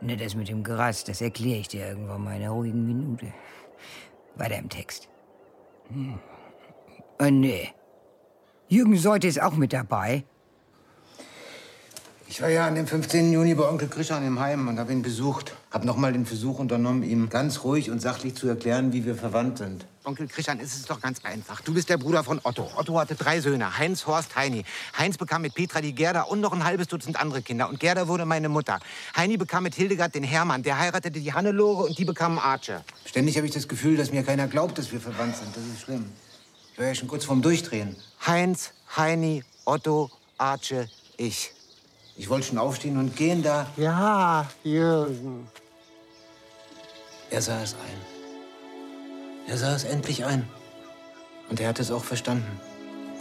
Ne, 0.00 0.16
das 0.16 0.34
mit 0.34 0.48
dem 0.48 0.64
Gras, 0.64 1.04
das 1.04 1.20
erkläre 1.20 1.60
ich 1.60 1.68
dir 1.68 1.86
irgendwann 1.86 2.24
mal 2.24 2.34
in 2.34 2.42
einer 2.42 2.50
ruhigen 2.50 2.84
Minute. 2.84 3.32
Weiter 4.34 4.58
im 4.58 4.68
Text. 4.68 5.08
Hm. 5.90 6.18
Oh, 7.20 7.30
nee. 7.30 7.68
Jürgen 8.66 8.96
Seute 8.96 9.28
ist 9.28 9.40
auch 9.40 9.54
mit 9.54 9.72
dabei. 9.72 10.24
Ich 12.30 12.40
war 12.40 12.48
ja 12.48 12.64
an 12.64 12.76
dem 12.76 12.86
15. 12.86 13.32
Juni 13.32 13.56
bei 13.56 13.68
Onkel 13.68 13.88
Christian 13.88 14.24
im 14.24 14.38
Heim 14.38 14.68
und 14.68 14.78
habe 14.78 14.92
ihn 14.92 15.02
besucht. 15.02 15.52
Hab 15.72 15.84
noch 15.84 15.96
mal 15.96 16.12
den 16.12 16.24
Versuch 16.24 16.60
unternommen, 16.60 17.02
ihm 17.02 17.28
ganz 17.28 17.64
ruhig 17.64 17.90
und 17.90 18.00
sachlich 18.00 18.36
zu 18.36 18.46
erklären, 18.46 18.92
wie 18.92 19.04
wir 19.04 19.16
verwandt 19.16 19.58
sind. 19.58 19.84
Onkel 20.04 20.28
Christian, 20.28 20.60
es 20.60 20.76
ist 20.76 20.88
doch 20.88 21.00
ganz 21.00 21.24
einfach. 21.24 21.60
Du 21.60 21.74
bist 21.74 21.88
der 21.88 21.96
Bruder 21.96 22.22
von 22.22 22.40
Otto. 22.44 22.70
Otto 22.76 23.00
hatte 23.00 23.16
drei 23.16 23.40
Söhne, 23.40 23.76
Heinz, 23.78 24.06
Horst, 24.06 24.36
Heini. 24.36 24.64
Heinz 24.96 25.18
bekam 25.18 25.42
mit 25.42 25.54
Petra 25.54 25.80
die 25.80 25.92
Gerda 25.92 26.22
und 26.22 26.40
noch 26.40 26.52
ein 26.52 26.62
halbes 26.62 26.86
Dutzend 26.86 27.20
andere 27.20 27.42
Kinder. 27.42 27.68
Und 27.68 27.80
Gerda 27.80 28.06
wurde 28.06 28.24
meine 28.24 28.48
Mutter. 28.48 28.78
Heini 29.16 29.36
bekam 29.36 29.64
mit 29.64 29.74
Hildegard 29.74 30.14
den 30.14 30.22
Hermann. 30.22 30.62
Der 30.62 30.78
heiratete 30.78 31.18
die 31.18 31.32
Hannelore 31.32 31.82
und 31.82 31.98
die 31.98 32.04
bekam 32.04 32.38
Archer. 32.38 32.84
Ständig 33.06 33.38
habe 33.38 33.48
ich 33.48 33.52
das 33.52 33.66
Gefühl, 33.66 33.96
dass 33.96 34.12
mir 34.12 34.22
keiner 34.22 34.46
glaubt, 34.46 34.78
dass 34.78 34.92
wir 34.92 35.00
verwandt 35.00 35.36
sind. 35.36 35.48
Das 35.56 35.64
ist 35.64 35.80
schlimm. 35.80 36.04
Ich 36.74 36.78
war 36.78 36.86
ja 36.86 36.94
schon 36.94 37.08
kurz 37.08 37.24
vorm 37.24 37.42
Durchdrehen. 37.42 37.96
Heinz, 38.24 38.70
Heini, 38.96 39.42
Otto, 39.64 40.12
Arche, 40.38 40.88
ich. 41.16 41.54
Ich 42.20 42.28
wollte 42.28 42.48
schon 42.48 42.58
aufstehen 42.58 42.98
und 42.98 43.16
gehen, 43.16 43.42
da 43.42 43.66
Ja, 43.78 44.46
Jürgen. 44.62 45.48
Er 47.30 47.40
sah 47.40 47.62
es 47.62 47.72
ein. 47.72 48.00
Er 49.46 49.56
sah 49.56 49.74
es 49.74 49.84
endlich 49.84 50.26
ein. 50.26 50.46
Und 51.48 51.60
er 51.60 51.68
hat 51.70 51.78
es 51.80 51.90
auch 51.90 52.04
verstanden. 52.04 52.60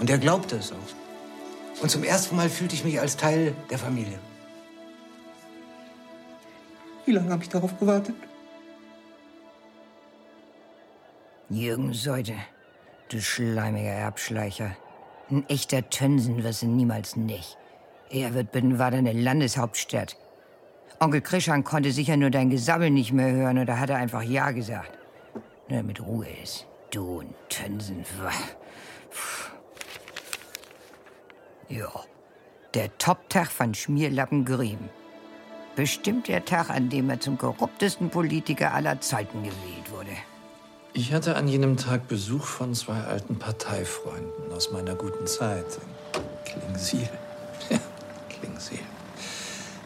Und 0.01 0.09
er 0.09 0.17
glaubte 0.17 0.57
es 0.57 0.73
auch. 0.73 1.81
Und 1.81 1.89
zum 1.89 2.03
ersten 2.03 2.35
Mal 2.35 2.49
fühlte 2.49 2.75
ich 2.75 2.83
mich 2.83 2.99
als 2.99 3.15
Teil 3.15 3.55
der 3.69 3.77
Familie. 3.77 4.19
Wie 7.05 7.13
lange 7.13 7.31
habe 7.31 7.43
ich 7.43 7.49
darauf 7.49 7.79
gewartet? 7.79 8.15
Jürgen 11.49 11.93
Seute, 11.93 12.35
du 13.07 13.21
schleimiger 13.21 13.93
Erbschleicher. 13.93 14.75
Ein 15.31 15.47
echter 15.47 15.89
Tönsen 15.89 16.43
wirst 16.43 16.63
du 16.63 16.67
niemals 16.67 17.15
nicht. 17.15 17.58
Er 18.09 18.33
wird 18.33 18.51
Büttenwader 18.51 18.97
eine 18.97 19.13
Landeshauptstadt. 19.13 20.17
Onkel 20.99 21.21
Krischan 21.21 21.63
konnte 21.63 21.91
sicher 21.91 22.17
nur 22.17 22.29
dein 22.29 22.49
Gesabbel 22.49 22.89
nicht 22.89 23.13
mehr 23.13 23.31
hören 23.31 23.59
oder 23.59 23.79
hat 23.79 23.89
er 23.89 23.97
einfach 23.97 24.23
Ja 24.23 24.51
gesagt. 24.51 24.97
Nur 25.69 25.79
damit 25.79 26.01
Ruhe 26.01 26.27
ist. 26.43 26.65
Du 26.91 27.19
und 27.19 27.33
Tönsen. 27.49 28.03
Ja, 31.69 31.91
der 32.73 32.97
Top-Tag 32.97 33.51
von 33.51 33.75
Schmierlappen 33.75 34.43
Griem. 34.43 34.89
Bestimmt 35.75 36.27
der 36.27 36.43
Tag, 36.43 36.71
an 36.71 36.89
dem 36.89 37.09
er 37.09 37.19
zum 37.19 37.37
korruptesten 37.37 38.09
Politiker 38.09 38.73
aller 38.73 38.99
Zeiten 39.01 39.43
gewählt 39.43 39.91
wurde. 39.91 40.11
Ich 40.93 41.13
hatte 41.13 41.35
an 41.35 41.47
jenem 41.47 41.77
Tag 41.77 42.07
Besuch 42.07 42.43
von 42.43 42.73
zwei 42.73 42.99
alten 43.01 43.37
Parteifreunden 43.37 44.51
aus 44.51 44.71
meiner 44.71 44.95
guten 44.95 45.27
Zeit 45.27 45.77
in 46.15 46.61
Klingsiel. 46.61 47.09
Ja, 47.69 47.77
Klingsiel. 48.39 48.79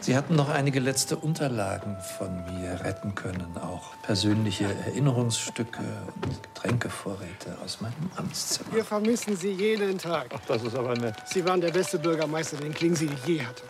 Sie 0.04 0.14
hatten 0.14 0.36
noch 0.36 0.50
einige 0.50 0.80
letzte 0.80 1.16
Unterlagen 1.16 1.96
von 2.18 2.44
mir 2.44 2.78
retten 2.84 3.14
können, 3.14 3.56
auch 3.56 3.94
persönliche 4.02 4.66
Erinnerungsstücke 4.86 5.80
und 6.22 6.42
Getränkevorräte 6.42 7.56
aus 7.64 7.80
meinem 7.80 8.10
Amtszimmer. 8.14 8.70
Wir 8.74 8.84
vermissen 8.84 9.34
Sie 9.34 9.52
jeden 9.52 9.96
Tag. 9.96 10.28
Das 10.46 10.62
ist 10.62 10.76
aber 10.76 10.94
nett. 10.94 11.14
Sie 11.24 11.42
waren 11.46 11.62
der 11.62 11.70
beste 11.70 11.98
Bürgermeister, 11.98 12.58
den 12.58 12.74
Klingsiel 12.74 13.12
je 13.24 13.40
hatte. 13.40 13.62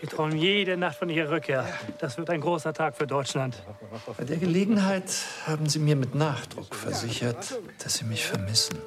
Wir 0.00 0.08
träumen 0.08 0.38
jede 0.38 0.78
Nacht 0.78 0.96
von 0.96 1.10
Ihrer 1.10 1.30
Rückkehr. 1.30 1.66
Das 1.98 2.16
wird 2.16 2.30
ein 2.30 2.40
großer 2.40 2.72
Tag 2.72 2.96
für 2.96 3.06
Deutschland. 3.06 3.62
Bei 4.16 4.24
der 4.24 4.38
Gelegenheit 4.38 5.10
haben 5.46 5.68
Sie 5.68 5.80
mir 5.80 5.96
mit 5.96 6.14
Nachdruck 6.14 6.74
versichert, 6.74 7.60
dass 7.82 7.96
Sie 7.96 8.04
mich 8.04 8.24
vermissen 8.24 8.78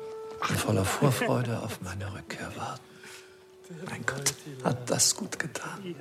und 0.50 0.58
voller 0.58 0.86
Vorfreude 0.86 1.62
auf 1.62 1.80
meine 1.82 2.12
Rückkehr 2.12 2.50
warten. 2.56 2.87
Mein 3.90 4.06
Gott, 4.06 4.34
hat 4.64 4.90
das 4.90 5.16
gut 5.16 5.40
getan. 5.40 5.96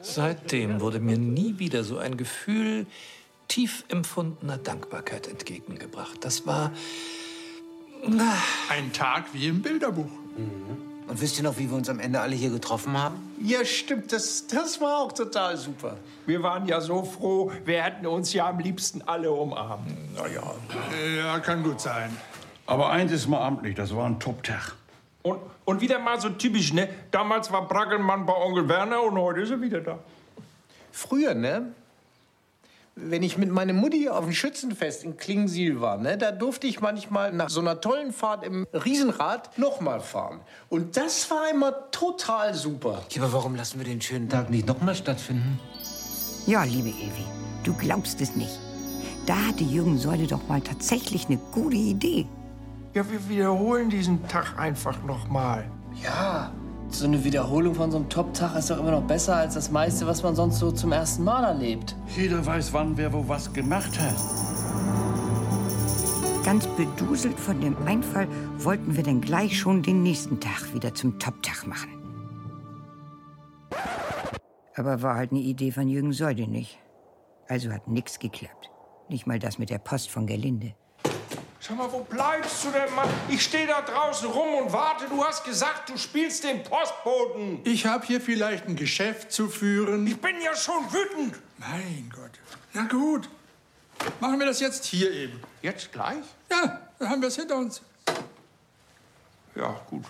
Seitdem 0.00 0.80
wurde 0.80 1.00
mir 1.00 1.18
nie 1.18 1.58
wieder 1.58 1.84
so 1.84 1.98
ein 1.98 2.16
Gefühl 2.16 2.86
tief 3.48 3.84
empfundener 3.88 4.58
Dankbarkeit 4.58 5.28
entgegengebracht. 5.28 6.24
Das 6.24 6.46
war 6.46 6.72
Ein 8.68 8.92
Tag 8.92 9.26
wie 9.32 9.46
im 9.48 9.62
Bilderbuch. 9.62 10.10
Und 11.08 11.20
wisst 11.20 11.36
ihr 11.36 11.44
noch, 11.44 11.58
wie 11.58 11.68
wir 11.68 11.76
uns 11.76 11.88
am 11.88 12.00
Ende 12.00 12.20
alle 12.20 12.34
hier 12.34 12.50
getroffen 12.50 12.96
haben? 12.96 13.16
Ja, 13.40 13.64
stimmt. 13.64 14.12
Das, 14.12 14.46
das 14.46 14.80
war 14.80 14.98
auch 14.98 15.12
total 15.12 15.56
super. 15.56 15.98
Wir 16.26 16.42
waren 16.42 16.66
ja 16.66 16.80
so 16.80 17.04
froh, 17.04 17.52
wir 17.64 17.82
hätten 17.82 18.06
uns 18.06 18.32
ja 18.32 18.48
am 18.48 18.58
liebsten 18.58 19.02
alle 19.02 19.30
umarmt. 19.30 19.86
Naja. 20.16 20.54
Ja, 21.16 21.38
kann 21.40 21.62
gut 21.62 21.80
sein. 21.80 22.16
Aber 22.66 22.90
eins 22.90 23.12
ist 23.12 23.26
mal 23.28 23.44
amtlich, 23.46 23.74
das 23.74 23.94
war 23.94 24.06
ein 24.06 24.18
Top-Tag. 24.18 24.76
Und, 25.22 25.38
und 25.64 25.80
wieder 25.80 25.98
mal 25.98 26.20
so 26.20 26.30
typisch, 26.30 26.72
ne? 26.72 26.88
Damals 27.10 27.50
war 27.52 27.68
Brackelmann 27.68 28.26
bei 28.26 28.34
Onkel 28.34 28.68
Werner 28.68 29.02
und 29.02 29.16
heute 29.18 29.42
ist 29.42 29.50
er 29.50 29.60
wieder 29.60 29.80
da. 29.80 29.98
Früher, 30.90 31.34
ne? 31.34 31.72
Wenn 32.94 33.22
ich 33.22 33.38
mit 33.38 33.50
meiner 33.50 33.72
Mutti 33.72 34.10
auf 34.10 34.24
dem 34.24 34.34
Schützenfest 34.34 35.04
in 35.04 35.16
Klingsiel 35.16 35.80
war, 35.80 35.96
ne, 35.96 36.18
da 36.18 36.30
durfte 36.30 36.66
ich 36.66 36.82
manchmal 36.82 37.32
nach 37.32 37.48
so 37.48 37.60
einer 37.60 37.80
tollen 37.80 38.12
Fahrt 38.12 38.44
im 38.44 38.66
Riesenrad 38.74 39.56
nochmal 39.58 40.00
fahren. 40.00 40.40
Und 40.68 40.98
das 40.98 41.30
war 41.30 41.50
immer 41.50 41.90
total 41.90 42.52
super. 42.52 43.02
Ja, 43.10 43.22
aber 43.22 43.32
warum 43.32 43.54
lassen 43.54 43.78
wir 43.78 43.86
den 43.86 44.02
schönen 44.02 44.28
Tag 44.28 44.50
nicht 44.50 44.66
nochmal 44.66 44.94
stattfinden? 44.94 45.58
Ja, 46.46 46.64
liebe 46.64 46.90
Evi, 46.90 47.24
du 47.64 47.72
glaubst 47.72 48.20
es 48.20 48.36
nicht. 48.36 48.60
Da 49.24 49.36
hatte 49.36 49.64
Jürgen 49.64 49.96
Säule 49.96 50.26
doch 50.26 50.46
mal 50.48 50.60
tatsächlich 50.60 51.28
eine 51.28 51.38
gute 51.38 51.76
Idee. 51.76 52.26
Ja, 52.94 53.10
wir 53.10 53.26
wiederholen 53.26 53.88
diesen 53.88 54.28
Tag 54.28 54.58
einfach 54.58 55.02
nochmal. 55.04 55.64
Ja, 56.02 56.52
so 56.88 57.06
eine 57.06 57.24
Wiederholung 57.24 57.74
von 57.74 57.90
so 57.90 57.96
einem 57.96 58.10
Top-Tag 58.10 58.54
ist 58.54 58.68
doch 58.68 58.78
immer 58.78 58.90
noch 58.90 59.04
besser 59.04 59.34
als 59.36 59.54
das 59.54 59.70
meiste, 59.70 60.06
was 60.06 60.22
man 60.22 60.36
sonst 60.36 60.58
so 60.58 60.70
zum 60.70 60.92
ersten 60.92 61.24
Mal 61.24 61.42
erlebt. 61.42 61.96
Jeder 62.14 62.44
weiß, 62.44 62.74
wann 62.74 62.98
wer 62.98 63.10
wo 63.14 63.26
was 63.26 63.50
gemacht 63.50 63.98
hat. 63.98 64.14
Ganz 66.44 66.66
beduselt 66.66 67.40
von 67.40 67.62
dem 67.62 67.76
Einfall 67.86 68.28
wollten 68.58 68.94
wir 68.94 69.02
dann 69.02 69.22
gleich 69.22 69.58
schon 69.58 69.82
den 69.82 70.02
nächsten 70.02 70.38
Tag 70.38 70.74
wieder 70.74 70.92
zum 70.92 71.18
Top-Tag 71.18 71.66
machen. 71.66 71.88
Aber 74.74 75.00
war 75.00 75.14
halt 75.14 75.30
eine 75.30 75.40
Idee 75.40 75.70
von 75.70 75.88
Jürgen 75.88 76.12
Säule 76.12 76.46
nicht. 76.46 76.78
Also 77.48 77.70
hat 77.70 77.88
nix 77.88 78.18
geklappt. 78.18 78.70
Nicht 79.08 79.26
mal 79.26 79.38
das 79.38 79.58
mit 79.58 79.70
der 79.70 79.78
Post 79.78 80.10
von 80.10 80.26
Gerlinde. 80.26 80.74
Sag 81.62 81.76
mal, 81.76 81.92
wo 81.92 82.00
bleibst 82.00 82.64
du 82.64 82.72
denn, 82.72 82.92
Mann? 82.92 83.08
Ich 83.28 83.44
stehe 83.44 83.68
da 83.68 83.82
draußen 83.82 84.28
rum 84.28 84.54
und 84.56 84.72
warte. 84.72 85.06
Du 85.08 85.24
hast 85.24 85.44
gesagt, 85.44 85.90
du 85.90 85.96
spielst 85.96 86.42
den 86.42 86.64
Postboten. 86.64 87.60
Ich 87.62 87.86
habe 87.86 88.04
hier 88.04 88.20
vielleicht 88.20 88.66
ein 88.66 88.74
Geschäft 88.74 89.30
zu 89.30 89.48
führen. 89.48 90.04
Ich 90.08 90.20
bin 90.20 90.40
ja 90.40 90.56
schon 90.56 90.82
wütend. 90.92 91.36
Mein 91.58 92.12
Gott. 92.12 92.32
Na 92.72 92.82
gut. 92.88 93.28
Machen 94.18 94.40
wir 94.40 94.46
das 94.46 94.58
jetzt 94.58 94.84
hier 94.86 95.12
eben. 95.12 95.40
Jetzt 95.62 95.92
gleich? 95.92 96.24
Ja, 96.50 96.80
dann 96.98 97.08
haben 97.08 97.20
wir 97.20 97.28
es 97.28 97.36
hinter 97.36 97.56
uns. 97.56 97.80
Ja, 99.54 99.80
gut. 99.88 100.04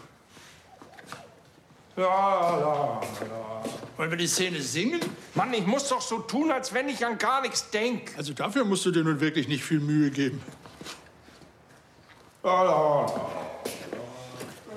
Ja, 1.99 2.03
ja, 2.05 3.01
ja. 3.21 3.63
Wollen 3.99 4.11
wir 4.11 4.17
die 4.17 4.27
Szene 4.27 4.63
singen? 4.63 5.01
Mann, 5.35 5.53
ich 5.53 5.67
muss 5.67 5.87
doch 5.87 6.01
so 6.01 6.21
tun, 6.21 6.51
als 6.51 6.73
wenn 6.73 6.89
ich 6.89 7.05
an 7.05 7.19
gar 7.19 7.43
nichts 7.43 7.69
denk. 7.69 8.17
Also 8.17 8.33
dafür 8.33 8.65
musst 8.65 8.87
du 8.87 8.91
dir 8.91 9.05
nun 9.05 9.21
wirklich 9.21 9.49
nicht 9.49 9.63
viel 9.63 9.81
Mühe 9.81 10.11
geben. 10.11 10.41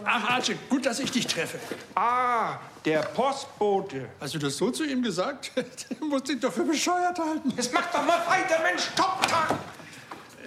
Ach, 0.08 0.30
Archie, 0.30 0.56
gut, 0.70 0.86
dass 0.86 1.00
ich 1.00 1.12
dich 1.12 1.26
treffe. 1.26 1.60
Ah, 1.96 2.60
der 2.86 3.00
Postbote. 3.00 4.08
Hast 4.20 4.36
du 4.36 4.40
das 4.40 4.56
so 4.56 4.70
zu 4.70 4.84
ihm 4.86 5.02
gesagt? 5.02 5.52
Du 6.00 6.06
musst 6.06 6.28
dich 6.28 6.40
doch 6.40 6.54
für 6.54 6.64
bescheuert 6.64 7.18
halten. 7.18 7.52
Jetzt 7.58 7.74
mach 7.74 7.92
doch 7.92 8.06
mal 8.06 8.20
weiter, 8.28 8.62
Mensch. 8.62 8.84
Top-Tag. 8.96 9.56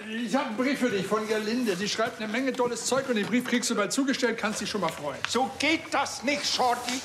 Ich 0.09 0.33
habe 0.33 0.47
einen 0.47 0.57
Brief 0.57 0.79
für 0.79 0.89
dich 0.89 1.05
von 1.05 1.27
Gerlinde. 1.27 1.75
Sie 1.75 1.89
schreibt 1.89 2.21
eine 2.21 2.31
Menge 2.31 2.53
tolles 2.53 2.85
Zeug 2.85 3.09
und 3.09 3.15
den 3.15 3.27
Brief 3.27 3.45
kriegst 3.45 3.69
du 3.69 3.75
bald 3.75 3.91
zugestellt, 3.91 4.37
kannst 4.37 4.61
dich 4.61 4.69
schon 4.69 4.81
mal 4.81 4.91
freuen. 4.91 5.19
So 5.27 5.51
geht 5.59 5.81
das 5.91 6.23
nicht, 6.23 6.45
Shorty. 6.45 7.01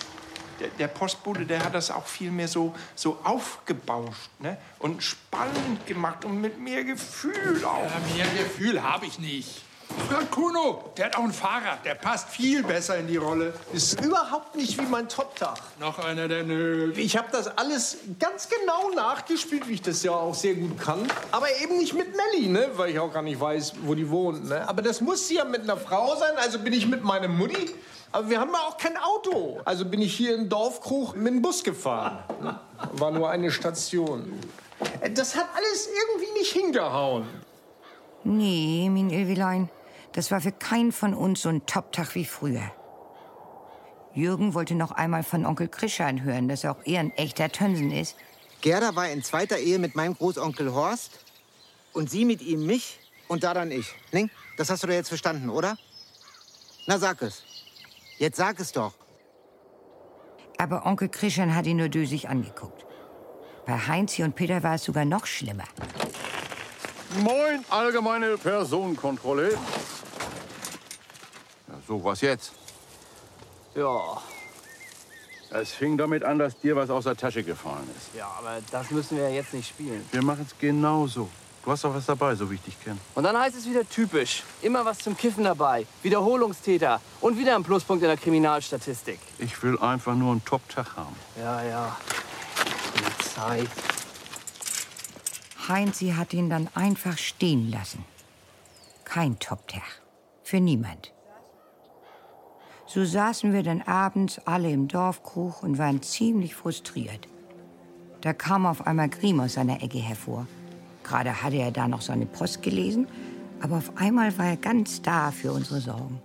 Der, 0.61 0.69
der 0.69 0.87
Postbote, 0.89 1.45
der 1.45 1.65
hat 1.65 1.75
das 1.75 1.91
auch 1.91 2.07
viel 2.07 2.31
mehr 2.31 2.47
so, 2.47 2.73
so 2.95 3.19
aufgebauscht 3.25 4.31
ne? 4.39 4.57
und 4.79 5.03
spannend 5.03 5.85
gemacht 5.87 6.25
und 6.25 6.41
mit 6.41 6.61
mehr 6.61 6.85
Gefühl 6.85 7.65
auch. 7.65 7.83
Ja, 7.83 8.17
mehr 8.17 8.45
Gefühl 8.45 8.81
habe 8.81 9.07
ich 9.07 9.19
nicht. 9.19 9.64
Frag 10.09 10.31
Kuno, 10.31 10.93
der 10.97 11.07
hat 11.07 11.17
auch 11.17 11.23
einen 11.23 11.33
Fahrer. 11.33 11.79
Der 11.85 11.95
passt 11.95 12.29
viel 12.29 12.63
besser 12.63 12.99
in 12.99 13.07
die 13.07 13.17
Rolle. 13.17 13.53
Ist 13.73 14.01
überhaupt 14.01 14.55
nicht 14.55 14.79
wie 14.79 14.87
mein 14.87 15.09
Top-Tag. 15.09 15.59
Noch 15.81 15.99
einer, 15.99 16.29
der 16.29 16.43
nölt. 16.43 16.99
Ich 16.99 17.17
habe 17.17 17.29
das 17.33 17.47
alles 17.59 17.99
ganz 18.19 18.49
genau 18.49 18.91
nachgespielt, 18.95 19.69
wie 19.69 19.75
ich 19.75 19.83
das 19.83 20.03
ja 20.03 20.13
auch 20.13 20.35
sehr 20.35 20.55
gut 20.55 20.79
kann. 20.79 21.01
Aber 21.31 21.47
eben 21.63 21.79
nicht 21.79 21.95
mit 21.95 22.09
Melli, 22.15 22.49
ne? 22.49 22.69
weil 22.77 22.91
ich 22.91 22.99
auch 22.99 23.13
gar 23.13 23.23
nicht 23.23 23.41
weiß, 23.41 23.75
wo 23.83 23.95
die 23.95 24.09
wohnt. 24.11 24.49
Ne? 24.49 24.69
Aber 24.69 24.83
das 24.83 25.01
muss 25.01 25.31
ja 25.31 25.45
mit 25.45 25.63
einer 25.63 25.77
Frau 25.77 26.17
sein, 26.17 26.37
also 26.37 26.59
bin 26.59 26.73
ich 26.73 26.87
mit 26.87 27.03
meiner 27.03 27.29
Mutti. 27.29 27.75
Aber 28.13 28.31
wir 28.31 28.39
haben 28.39 28.53
ja 28.53 28.61
auch 28.61 28.77
kein 28.77 28.97
Auto. 28.97 29.61
Also 29.65 29.85
bin 29.85 30.01
ich 30.01 30.17
hier 30.17 30.35
in 30.37 30.49
Dorfkrug 30.49 31.17
mit 31.17 31.33
dem 31.33 31.43
Bus 31.43 31.65
gefahren. 31.65 32.19
War 32.93 33.11
nur 33.11 33.31
eine 33.31 33.51
Station. 33.51 34.39
Das 35.15 35.35
hat 35.35 35.49
alles 35.57 35.89
irgendwie 35.89 36.39
nicht 36.39 36.53
hingehauen. 36.53 37.27
Nee, 38.25 38.89
mein 38.91 39.11
Ilvilein, 39.11 39.69
das 40.13 40.31
war 40.31 40.41
für 40.41 40.53
keinen 40.53 40.93
von 40.93 41.13
uns 41.13 41.43
so 41.43 41.51
ein 41.51 41.67
Top-Tag 41.67 42.15
wie 42.15 42.25
früher. 42.25 42.73
Jürgen 44.15 44.55
wollte 44.55 44.75
noch 44.75 44.93
einmal 44.93 45.23
von 45.23 45.45
Onkel 45.45 45.69
Krischan 45.69 46.23
hören, 46.23 46.49
dass 46.49 46.65
auch 46.65 46.79
er 46.85 47.01
ein 47.01 47.11
echter 47.17 47.51
Tönsen 47.51 47.91
ist. 47.91 48.17
Gerda 48.61 48.97
war 48.97 49.09
in 49.11 49.23
zweiter 49.23 49.59
Ehe 49.59 49.79
mit 49.79 49.95
meinem 49.95 50.15
Großonkel 50.15 50.73
Horst 50.73 51.19
und 51.93 52.09
sie 52.09 52.25
mit 52.25 52.41
ihm 52.41 52.65
mich 52.65 52.99
und 53.29 53.45
da 53.45 53.53
dann 53.53 53.71
ich. 53.71 53.95
Ning, 54.13 54.31
das 54.57 54.71
hast 54.71 54.83
du 54.83 54.87
doch 54.87 54.95
jetzt 54.95 55.09
verstanden, 55.09 55.51
oder? 55.51 55.77
Na, 56.87 56.99
sag 56.99 57.21
es. 57.23 57.43
Jetzt 58.19 58.37
sag 58.37 58.59
es 58.61 58.73
doch. 58.73 58.95
Aber 60.57 60.87
Onkel 60.87 61.09
Krischan 61.09 61.55
hat 61.55 61.67
ihn 61.67 61.77
nur 61.77 61.89
dösig 61.89 62.29
angeguckt. 62.29 62.87
Bei 63.67 63.77
Heinzi 63.77 64.23
und 64.23 64.35
Peter 64.35 64.63
war 64.63 64.77
es 64.77 64.85
sogar 64.85 65.05
noch 65.05 65.27
schlimmer. 65.27 65.65
Moin, 67.23 67.65
allgemeine 67.71 68.37
Personenkontrolle. 68.37 69.53
Ja, 69.53 69.59
so, 71.87 72.03
was 72.03 72.21
jetzt? 72.21 72.53
Ja. 73.75 74.21
Es 75.51 75.73
fing 75.73 75.97
damit 75.97 76.25
an, 76.25 76.39
dass 76.39 76.59
dir 76.59 76.75
was 76.75 76.91
aus 76.91 77.05
der 77.05 77.17
Tasche 77.17 77.45
gefallen 77.45 77.89
ist. 77.97 78.17
Ja, 78.17 78.29
aber 78.39 78.59
das 78.73 78.91
müssen 78.91 79.17
wir 79.17 79.29
ja 79.29 79.37
jetzt 79.37 79.55
nicht 79.55 79.69
spielen. 79.69 80.05
Wir 80.11 80.23
machen 80.23 80.45
es 80.49 80.59
genauso. 80.59 81.29
Du 81.65 81.71
hast 81.71 81.85
doch 81.85 81.95
was 81.95 82.05
dabei, 82.05 82.35
so 82.35 82.51
wie 82.51 82.57
ich 82.57 82.63
dich 82.63 82.83
kenne. 82.83 82.99
Und 83.15 83.25
dann 83.25 83.39
heißt 83.39 83.57
es 83.57 83.65
wieder 83.65 83.89
typisch. 83.89 84.43
Immer 84.61 84.85
was 84.85 84.99
zum 84.99 85.17
Kiffen 85.17 85.45
dabei. 85.45 85.87
Wiederholungstäter. 86.03 87.01
Und 87.21 87.39
wieder 87.39 87.55
ein 87.55 87.63
Pluspunkt 87.63 88.03
in 88.03 88.09
der 88.09 88.19
Kriminalstatistik. 88.19 89.21
Ich 89.39 89.63
will 89.63 89.79
einfach 89.79 90.15
nur 90.15 90.33
einen 90.33 90.45
Top-Tag 90.45 90.97
haben. 90.97 91.17
Ja, 91.39 91.63
ja. 91.63 91.97
Polizei. 92.93 93.67
Heinzi 95.69 96.15
hat 96.17 96.33
ihn 96.35 96.51
dann 96.51 96.69
einfach 96.75 97.19
stehen 97.19 97.71
lassen. 97.71 98.05
Kein 99.05 99.39
Top-Tag. 99.39 100.03
Für 100.43 100.61
niemand. 100.61 101.13
So 102.87 103.05
saßen 103.05 103.53
wir 103.53 103.63
dann 103.63 103.83
abends 103.83 104.39
alle 104.45 104.71
im 104.71 104.89
Dorfkrug 104.89 105.63
und 105.63 105.79
waren 105.79 106.03
ziemlich 106.03 106.55
frustriert. 106.55 107.29
Da 108.21 108.33
kam 108.33 108.67
auf 108.67 108.87
einmal 108.87 109.09
Grim 109.09 109.41
aus 109.41 109.55
seiner 109.55 109.83
Ecke 109.83 109.99
hervor. 109.99 110.47
Gerade 111.03 111.43
hatte 111.43 111.57
er 111.57 111.71
da 111.71 111.89
noch 111.89 112.01
seine 112.01 112.27
Post 112.27 112.63
gelesen, 112.63 113.07
aber 113.61 113.77
auf 113.79 113.97
einmal 113.97 114.37
war 114.39 114.47
er 114.47 114.57
ganz 114.57 115.03
da 115.03 115.31
für 115.31 115.53
unsere 115.53 115.81
Sorgen. 115.81 116.21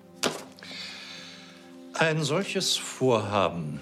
Ein 1.93 2.23
solches 2.23 2.77
Vorhaben, 2.77 3.81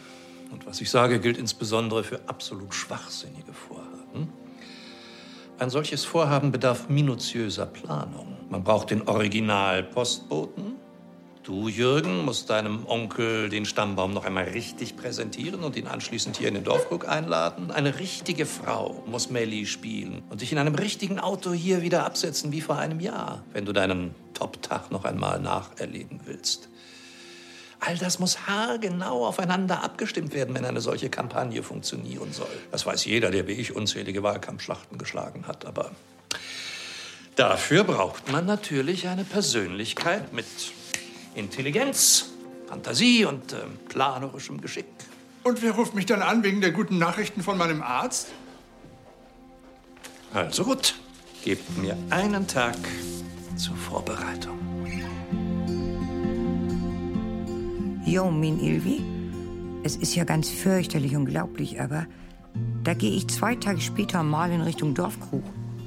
und 0.51 0.65
was 0.65 0.81
ich 0.81 0.89
sage, 0.89 1.19
gilt 1.19 1.37
insbesondere 1.37 2.03
für 2.03 2.19
absolut 2.27 2.73
schwachsinnige 2.73 3.53
Vorhaben, 3.53 3.76
ein 5.59 5.69
solches 5.69 6.05
Vorhaben 6.05 6.51
bedarf 6.51 6.89
minutiöser 6.89 7.65
Planung. 7.65 8.37
Man 8.49 8.63
braucht 8.63 8.91
den 8.91 9.07
Original-Postboten. 9.07 10.75
Du, 11.43 11.69
Jürgen, 11.69 12.25
musst 12.25 12.49
deinem 12.49 12.85
Onkel 12.87 13.49
den 13.49 13.65
Stammbaum 13.65 14.13
noch 14.13 14.25
einmal 14.25 14.43
richtig 14.45 14.97
präsentieren 14.97 15.63
und 15.63 15.77
ihn 15.77 15.87
anschließend 15.87 16.35
hier 16.35 16.49
in 16.49 16.55
den 16.55 16.65
Dorfkrug 16.65 17.07
einladen. 17.07 17.71
Eine 17.71 17.99
richtige 17.99 18.45
Frau 18.45 19.01
muss 19.07 19.29
Melly 19.29 19.65
spielen 19.65 20.23
und 20.29 20.41
dich 20.41 20.51
in 20.51 20.57
einem 20.57 20.75
richtigen 20.75 21.19
Auto 21.19 21.53
hier 21.53 21.81
wieder 21.81 22.05
absetzen 22.05 22.51
wie 22.51 22.61
vor 22.61 22.77
einem 22.77 22.99
Jahr, 22.99 23.43
wenn 23.53 23.65
du 23.65 23.71
deinen 23.71 24.13
Top-Tag 24.33 24.91
noch 24.91 25.05
einmal 25.05 25.39
nacherleben 25.39 26.19
willst. 26.25 26.69
All 27.79 27.97
das 27.97 28.19
muss 28.19 28.47
haargenau 28.47 29.25
aufeinander 29.25 29.83
abgestimmt 29.83 30.33
werden, 30.33 30.55
wenn 30.55 30.65
eine 30.65 30.81
solche 30.81 31.09
Kampagne 31.09 31.61
funktionieren 31.61 32.33
soll. 32.33 32.49
Das 32.71 32.85
weiß 32.85 33.05
jeder, 33.05 33.29
der 33.29 33.47
wie 33.47 33.53
ich 33.53 33.75
unzählige 33.75 34.23
Wahlkampfschlachten 34.23 34.97
geschlagen 34.97 35.47
hat. 35.47 35.65
Aber 35.65 35.91
dafür 37.35 37.83
braucht 37.83 38.31
man 38.31 38.45
natürlich 38.45 39.07
eine 39.07 39.23
Persönlichkeit 39.23 40.33
mit 40.33 40.45
Intelligenz, 41.35 42.29
Fantasie 42.67 43.25
und 43.25 43.53
äh, 43.53 43.57
planerischem 43.89 44.59
Geschick. 44.59 44.85
Und 45.43 45.61
wer 45.61 45.71
ruft 45.71 45.93
mich 45.93 46.05
dann 46.05 46.21
an 46.21 46.43
wegen 46.43 46.59
der 46.59 46.71
guten 46.71 46.97
Nachrichten 46.97 47.41
von 47.41 47.57
meinem 47.57 47.81
Arzt? 47.81 48.29
Also 50.33 50.65
gut, 50.65 50.95
gebt 51.43 51.77
mir 51.77 51.95
einen 52.09 52.47
Tag 52.47 52.75
zur 53.55 53.75
Vorbereitung. 53.77 54.66
Jo, 58.07 58.31
min 58.31 58.57
Ilvi, 58.59 59.01
es 59.83 59.97
ist 59.97 60.15
ja 60.15 60.23
ganz 60.23 60.49
fürchterlich 60.49 61.13
unglaublich, 61.17 61.81
aber 61.81 62.05
da 62.83 62.93
gehe 62.93 63.11
ich 63.11 63.27
zwei 63.27 63.55
Tage 63.55 63.81
später 63.81 64.23
mal 64.23 64.49
in 64.49 64.61
Richtung 64.61 64.93
Dorfkrug. 64.95 65.43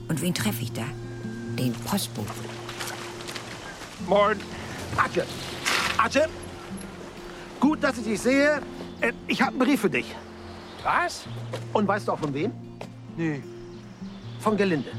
Und 0.08 0.20
wen 0.20 0.34
treffe 0.34 0.62
ich 0.62 0.72
da? 0.72 0.82
Den 1.58 1.72
Postboten. 1.72 2.30
Moin. 4.06 4.36
Atje, 4.98 5.24
Atje, 5.96 6.28
gut, 7.58 7.82
dass 7.82 7.96
ich 7.96 8.04
dich 8.04 8.20
sehe. 8.20 8.60
Äh, 9.00 9.12
Ich 9.26 9.40
habe 9.40 9.52
einen 9.52 9.58
Brief 9.60 9.80
für 9.80 9.88
dich. 9.90 10.14
Was? 10.82 11.24
Und 11.72 11.88
weißt 11.88 12.06
du 12.08 12.12
auch 12.12 12.18
von 12.18 12.34
wem? 12.34 12.52
Nee. 13.16 13.40
Von 14.40 14.58
Gelinde. 14.58 14.90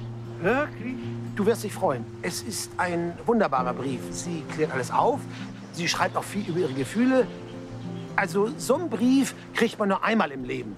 Wirklich? 0.41 0.95
Du 1.35 1.45
wirst 1.45 1.63
dich 1.63 1.73
freuen. 1.73 2.03
Es 2.23 2.41
ist 2.41 2.71
ein 2.77 3.13
wunderbarer 3.27 3.73
Brief. 3.75 3.99
Sie 4.09 4.41
klärt 4.55 4.71
alles 4.71 4.89
auf. 4.91 5.19
Sie 5.71 5.87
schreibt 5.87 6.17
auch 6.17 6.23
viel 6.23 6.47
über 6.47 6.59
ihre 6.59 6.73
Gefühle. 6.73 7.27
Also, 8.15 8.51
so 8.57 8.75
einen 8.75 8.89
Brief 8.89 9.33
kriegt 9.53 9.79
man 9.79 9.89
nur 9.89 10.03
einmal 10.03 10.31
im 10.31 10.43
Leben. 10.43 10.75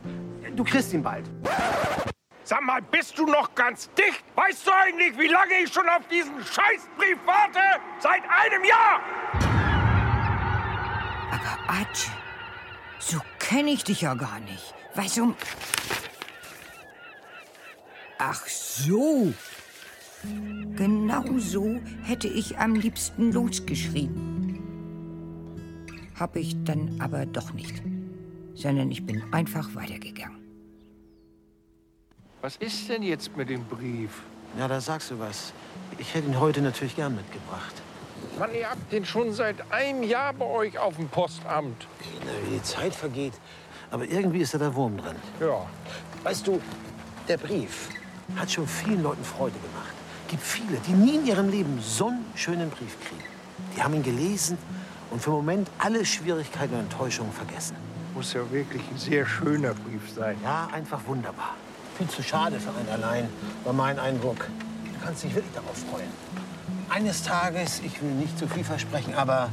Du 0.55 0.63
kriegst 0.63 0.93
ihn 0.93 1.01
bald. 1.01 1.25
Sag 2.43 2.61
mal, 2.61 2.81
bist 2.81 3.17
du 3.17 3.25
noch 3.25 3.55
ganz 3.55 3.89
dicht? 3.93 4.23
Weißt 4.35 4.67
du 4.67 4.71
eigentlich, 4.71 5.17
wie 5.17 5.27
lange 5.27 5.53
ich 5.63 5.73
schon 5.73 5.87
auf 5.87 6.07
diesen 6.09 6.39
Scheißbrief 6.39 7.17
warte? 7.25 7.59
Seit 7.99 8.21
einem 8.23 8.63
Jahr! 8.65 8.99
Aber 11.31 11.57
Atje, 11.67 12.11
so 12.99 13.19
kenne 13.39 13.71
ich 13.71 13.83
dich 13.83 14.01
ja 14.01 14.13
gar 14.13 14.39
nicht. 14.41 14.75
Was 14.93 15.17
um... 15.17 15.35
Ach 18.19 18.45
so. 18.45 19.33
Genau 20.75 21.25
so 21.37 21.79
hätte 22.03 22.27
ich 22.27 22.57
am 22.59 22.75
liebsten 22.75 23.31
losgeschrieben. 23.31 24.32
Hab 26.19 26.35
ich 26.35 26.55
dann 26.63 26.95
aber 26.99 27.25
doch 27.25 27.53
nicht. 27.53 27.81
Sondern 28.55 28.91
ich 28.91 29.05
bin 29.05 29.23
einfach 29.33 29.73
weitergegangen. 29.73 30.37
Was 32.41 32.57
ist 32.57 32.89
denn 32.89 33.03
jetzt 33.03 33.35
mit 33.35 33.49
dem 33.49 33.63
Brief? 33.65 34.21
Ja, 34.57 34.67
da 34.67 34.79
sagst 34.79 35.11
du 35.11 35.19
was. 35.19 35.53
Ich 35.97 36.13
hätte 36.13 36.27
ihn 36.27 36.39
heute 36.39 36.61
natürlich 36.61 36.95
gern 36.95 37.15
mitgebracht. 37.15 37.73
Mann, 38.37 38.53
ihr 38.53 38.69
habt 38.69 38.91
den 38.91 39.05
schon 39.05 39.33
seit 39.33 39.71
einem 39.71 40.03
Jahr 40.03 40.33
bei 40.33 40.45
euch 40.45 40.77
auf 40.77 40.95
dem 40.97 41.07
Postamt. 41.07 41.87
Na, 42.25 42.31
wie 42.45 42.55
die 42.55 42.63
Zeit 42.63 42.93
vergeht. 42.93 43.33
Aber 43.91 44.05
irgendwie 44.05 44.39
ist 44.41 44.53
da 44.53 44.57
der 44.57 44.73
Wurm 44.75 44.97
drin. 44.97 45.15
Ja. 45.39 45.65
Weißt 46.23 46.47
du, 46.47 46.59
der 47.27 47.37
Brief 47.37 47.89
hat 48.35 48.51
schon 48.51 48.67
vielen 48.67 49.03
Leuten 49.03 49.23
Freude 49.23 49.55
gemacht. 49.59 49.93
Gibt 50.27 50.41
viele, 50.41 50.77
die 50.87 50.93
nie 50.93 51.15
in 51.15 51.25
ihrem 51.25 51.49
Leben 51.49 51.79
so 51.81 52.07
einen 52.07 52.25
schönen 52.35 52.69
Brief 52.69 52.97
kriegen. 53.01 53.23
Die 53.75 53.81
haben 53.81 53.93
ihn 53.93 54.03
gelesen 54.03 54.57
und 55.13 55.21
für 55.21 55.29
den 55.29 55.35
Moment 55.35 55.69
alle 55.77 56.03
Schwierigkeiten 56.03 56.73
und 56.73 56.81
Enttäuschungen 56.81 57.31
vergessen. 57.31 57.75
Muss 58.15 58.33
ja 58.33 58.41
wirklich 58.51 58.81
ein 58.91 58.97
sehr 58.97 59.25
schöner 59.25 59.75
Brief 59.75 60.11
sein. 60.13 60.35
Ja, 60.43 60.67
einfach 60.73 60.99
wunderbar. 61.05 61.55
Viel 61.97 62.07
zu 62.07 62.23
schade 62.23 62.59
für 62.59 62.71
einen 62.71 62.89
allein, 62.89 63.29
war 63.63 63.73
mein 63.73 63.99
Eindruck. 63.99 64.37
Du 64.39 65.05
kannst 65.05 65.23
dich 65.23 65.35
wirklich 65.35 65.53
darauf 65.53 65.77
freuen. 65.91 66.09
Eines 66.89 67.23
Tages, 67.23 67.79
ich 67.85 68.01
will 68.01 68.09
nicht 68.09 68.37
zu 68.39 68.47
viel 68.47 68.63
versprechen, 68.63 69.13
aber 69.13 69.49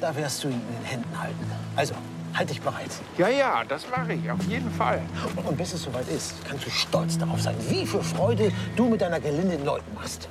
da 0.00 0.14
wirst 0.14 0.44
du 0.44 0.48
ihn 0.48 0.54
in 0.54 0.76
den 0.76 0.84
Händen 0.84 1.20
halten. 1.20 1.50
Also, 1.74 1.94
halt 2.32 2.50
dich 2.50 2.60
bereit. 2.60 2.90
Ja, 3.18 3.28
ja, 3.28 3.64
das 3.64 3.90
mache 3.90 4.12
ich, 4.12 4.30
auf 4.30 4.44
jeden 4.44 4.70
Fall. 4.70 5.02
Und 5.44 5.56
bis 5.56 5.72
es 5.72 5.82
soweit 5.82 6.08
ist, 6.08 6.34
kannst 6.48 6.66
du 6.66 6.70
stolz 6.70 7.18
darauf 7.18 7.40
sein, 7.40 7.56
wie 7.68 7.84
viel 7.84 8.02
Freude 8.02 8.52
du 8.76 8.88
mit 8.88 9.00
deiner 9.00 9.18
Gelinde 9.18 9.56
den 9.56 9.64
Leuten 9.64 9.92
machst. 9.94 10.28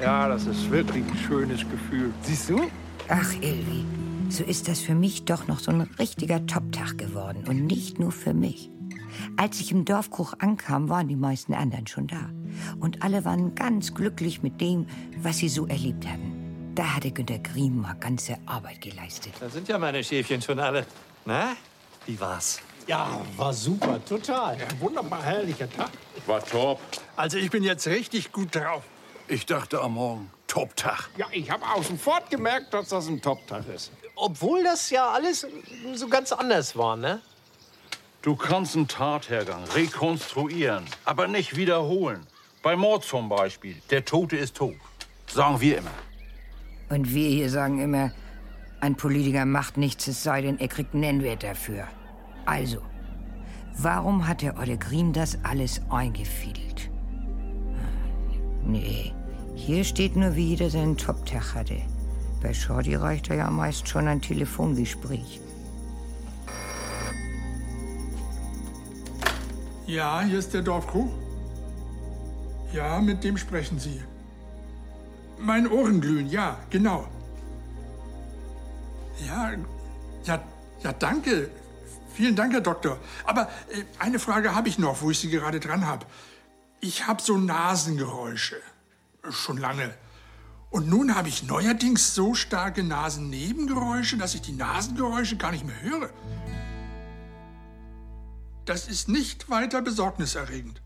Ja, 0.00 0.26
das 0.28 0.46
ist 0.46 0.70
wirklich 0.70 1.04
ein 1.06 1.18
schönes 1.18 1.60
Gefühl. 1.60 2.12
Siehst 2.22 2.48
du? 2.48 2.70
Ach, 3.08 3.32
Ilvi, 3.34 3.84
so 4.30 4.42
ist 4.42 4.66
das 4.66 4.80
für 4.80 4.96
mich 4.96 5.24
doch 5.24 5.46
noch 5.46 5.60
so 5.60 5.70
ein 5.70 5.82
richtiger 5.98 6.44
Top-Tag 6.44 6.98
geworden. 6.98 7.44
Und 7.46 7.64
nicht 7.66 8.00
nur 8.00 8.10
für 8.10 8.34
mich. 8.34 8.68
Als 9.36 9.60
ich 9.60 9.70
im 9.70 9.84
Dorfkrug 9.84 10.34
ankam, 10.40 10.88
waren 10.88 11.06
die 11.06 11.14
meisten 11.14 11.54
anderen 11.54 11.86
schon 11.86 12.08
da. 12.08 12.30
Und 12.80 13.04
alle 13.04 13.24
waren 13.24 13.54
ganz 13.54 13.94
glücklich 13.94 14.42
mit 14.42 14.60
dem, 14.60 14.86
was 15.18 15.38
sie 15.38 15.48
so 15.48 15.66
erlebt 15.66 16.04
hatten. 16.04 16.72
Da 16.74 16.96
hatte 16.96 17.12
Günter 17.12 17.38
Griem 17.38 17.80
mal 17.80 17.94
ganze 17.94 18.38
Arbeit 18.44 18.80
geleistet. 18.80 19.34
Da 19.38 19.48
sind 19.48 19.68
ja 19.68 19.78
meine 19.78 20.02
Schäfchen 20.02 20.42
schon 20.42 20.58
alle. 20.58 20.84
Na, 21.24 21.56
wie 22.06 22.18
war's? 22.18 22.60
Ja, 22.88 23.20
war 23.36 23.52
super, 23.52 24.04
total. 24.04 24.58
Ja, 24.58 24.66
wunderbar 24.80 25.22
herrlicher 25.22 25.70
Tag. 25.70 25.90
War 26.26 26.44
top. 26.44 26.80
Also 27.14 27.38
ich 27.38 27.50
bin 27.50 27.62
jetzt 27.62 27.86
richtig 27.86 28.32
gut 28.32 28.54
drauf. 28.54 28.82
Ich 29.28 29.46
dachte 29.46 29.80
am 29.80 29.94
Morgen, 29.94 30.30
Top-Tag. 30.56 31.10
Ja, 31.18 31.26
ich 31.32 31.50
habe 31.50 31.66
auch 31.66 31.82
sofort 31.82 32.30
gemerkt, 32.30 32.72
dass 32.72 32.88
das 32.88 33.08
ein 33.08 33.20
Top-Tag 33.20 33.68
ist. 33.68 33.92
Obwohl 34.14 34.64
das 34.64 34.88
ja 34.88 35.10
alles 35.10 35.46
so 35.92 36.08
ganz 36.08 36.32
anders 36.32 36.74
war, 36.74 36.96
ne? 36.96 37.20
Du 38.22 38.36
kannst 38.36 38.74
einen 38.74 38.88
Tathergang 38.88 39.64
rekonstruieren, 39.74 40.86
aber 41.04 41.28
nicht 41.28 41.56
wiederholen. 41.56 42.26
Bei 42.62 42.74
Mord 42.74 43.04
zum 43.04 43.28
Beispiel. 43.28 43.76
Der 43.90 44.06
Tote 44.06 44.38
ist 44.38 44.56
tot. 44.56 44.76
Sagen 45.26 45.60
wir 45.60 45.76
immer. 45.76 45.90
Und 46.88 47.12
wir 47.12 47.28
hier 47.28 47.50
sagen 47.50 47.78
immer, 47.78 48.12
Ein 48.80 48.94
Politiker 48.94 49.44
macht 49.44 49.76
nichts, 49.76 50.06
es 50.06 50.22
sei 50.22 50.40
denn, 50.40 50.58
er 50.58 50.68
kriegt 50.68 50.94
einen 50.94 51.00
Nennwert 51.02 51.42
dafür. 51.42 51.86
Also, 52.46 52.80
warum 53.76 54.26
hat 54.26 54.40
der 54.40 54.58
Olle 54.58 54.78
Griem 54.78 55.12
das 55.12 55.38
alles 55.44 55.82
eingefädelt? 55.90 56.90
Nee, 58.64 59.12
hier 59.56 59.84
steht 59.84 60.14
nur, 60.14 60.36
wie 60.36 60.50
jeder 60.50 60.70
seinen 60.70 60.96
Top-Tag 60.96 61.54
hatte. 61.54 61.80
Bei 62.42 62.52
Shorty 62.54 62.94
reicht 62.94 63.28
ja 63.28 63.50
meist 63.50 63.88
schon 63.88 64.06
ein 64.06 64.20
Telefongespräch. 64.20 65.40
Ja, 69.86 70.20
hier 70.20 70.38
ist 70.38 70.52
der 70.52 70.62
Dorfkrug. 70.62 71.10
Ja, 72.72 73.00
mit 73.00 73.24
dem 73.24 73.38
sprechen 73.38 73.78
Sie. 73.80 74.02
Mein 75.38 75.66
Ohren 75.66 76.00
glühen, 76.00 76.28
ja, 76.28 76.58
genau. 76.70 77.08
Ja, 79.26 79.52
ja, 80.24 80.42
ja, 80.82 80.92
danke. 80.92 81.50
Vielen 82.12 82.36
Dank, 82.36 82.52
Herr 82.52 82.60
Doktor. 82.60 82.98
Aber 83.24 83.48
äh, 83.70 83.84
eine 83.98 84.18
Frage 84.18 84.54
habe 84.54 84.68
ich 84.68 84.78
noch, 84.78 85.00
wo 85.02 85.10
ich 85.10 85.18
Sie 85.18 85.30
gerade 85.30 85.60
dran 85.60 85.86
habe. 85.86 86.06
Ich 86.80 87.06
habe 87.06 87.22
so 87.22 87.38
Nasengeräusche. 87.38 88.56
Schon 89.30 89.58
lange. 89.58 89.94
Und 90.70 90.88
nun 90.88 91.14
habe 91.14 91.28
ich 91.28 91.44
neuerdings 91.44 92.14
so 92.14 92.34
starke 92.34 92.82
Nasennebengeräusche, 92.82 94.16
dass 94.18 94.34
ich 94.34 94.42
die 94.42 94.52
Nasengeräusche 94.52 95.36
gar 95.36 95.52
nicht 95.52 95.64
mehr 95.64 95.80
höre. 95.80 96.10
Das 98.64 98.88
ist 98.88 99.08
nicht 99.08 99.48
weiter 99.48 99.80
besorgniserregend. 99.80 100.82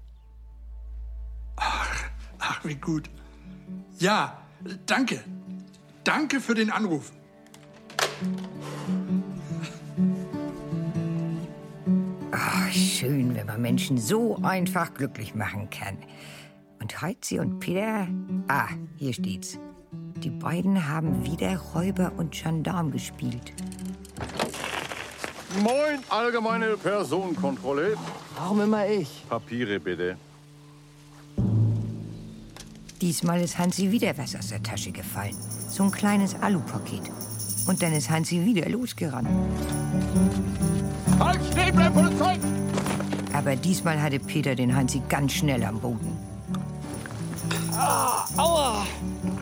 Ach, 1.57 2.05
ach, 2.39 2.65
wie 2.65 2.75
gut. 2.75 3.11
Ja, 3.99 4.43
danke. 4.87 5.25
Danke 6.05 6.41
für 6.41 6.55
den 6.55 6.71
Anruf. 6.71 7.13
Ach, 12.33 12.71
schön, 12.71 13.35
wenn 13.35 13.47
man 13.47 13.61
Menschen 13.61 13.99
so 13.99 14.37
einfach 14.43 14.95
glücklich 14.95 15.35
machen 15.35 15.69
kann. 15.71 15.99
Und 16.81 17.03
Heizi 17.03 17.39
und 17.39 17.61
Peter, 17.61 18.09
ah, 18.49 18.69
hier 18.97 19.13
steht's. 19.13 19.59
Die 20.17 20.31
beiden 20.31 20.89
haben 20.89 21.25
wieder 21.25 21.57
Räuber 21.75 22.13
und 22.17 22.33
Gendarm 22.33 22.91
gespielt. 22.91 23.53
Moin, 25.63 25.99
allgemeine 26.09 26.77
Personenkontrolle. 26.77 27.97
Warum 28.37 28.61
immer 28.61 28.87
ich? 28.87 29.25
Papiere 29.29 29.79
bitte. 29.81 30.17
Diesmal 33.01 33.41
ist 33.41 33.59
Hansi 33.59 33.91
wieder 33.91 34.17
was 34.19 34.37
aus 34.37 34.49
der 34.49 34.63
Tasche 34.63 34.93
gefallen. 34.93 35.37
So 35.69 35.85
ein 35.85 35.91
kleines 35.91 36.35
Alupaket. 36.35 37.11
Und 37.67 37.83
dann 37.83 37.93
ist 37.95 38.11
Hansi 38.11 38.45
wieder 38.45 38.69
losgerannt. 38.69 39.29
Halt, 41.19 41.41
stehen 41.51 41.75
bleiben, 41.75 41.95
Polizei! 41.95 42.39
Aber 43.33 43.57
diesmal 43.57 44.01
hatte 44.01 44.19
Peter 44.19 44.55
den 44.55 44.75
Hansi 44.75 45.03
ganz 45.09 45.33
schnell 45.33 45.65
am 45.65 45.81
Boden. 45.81 46.17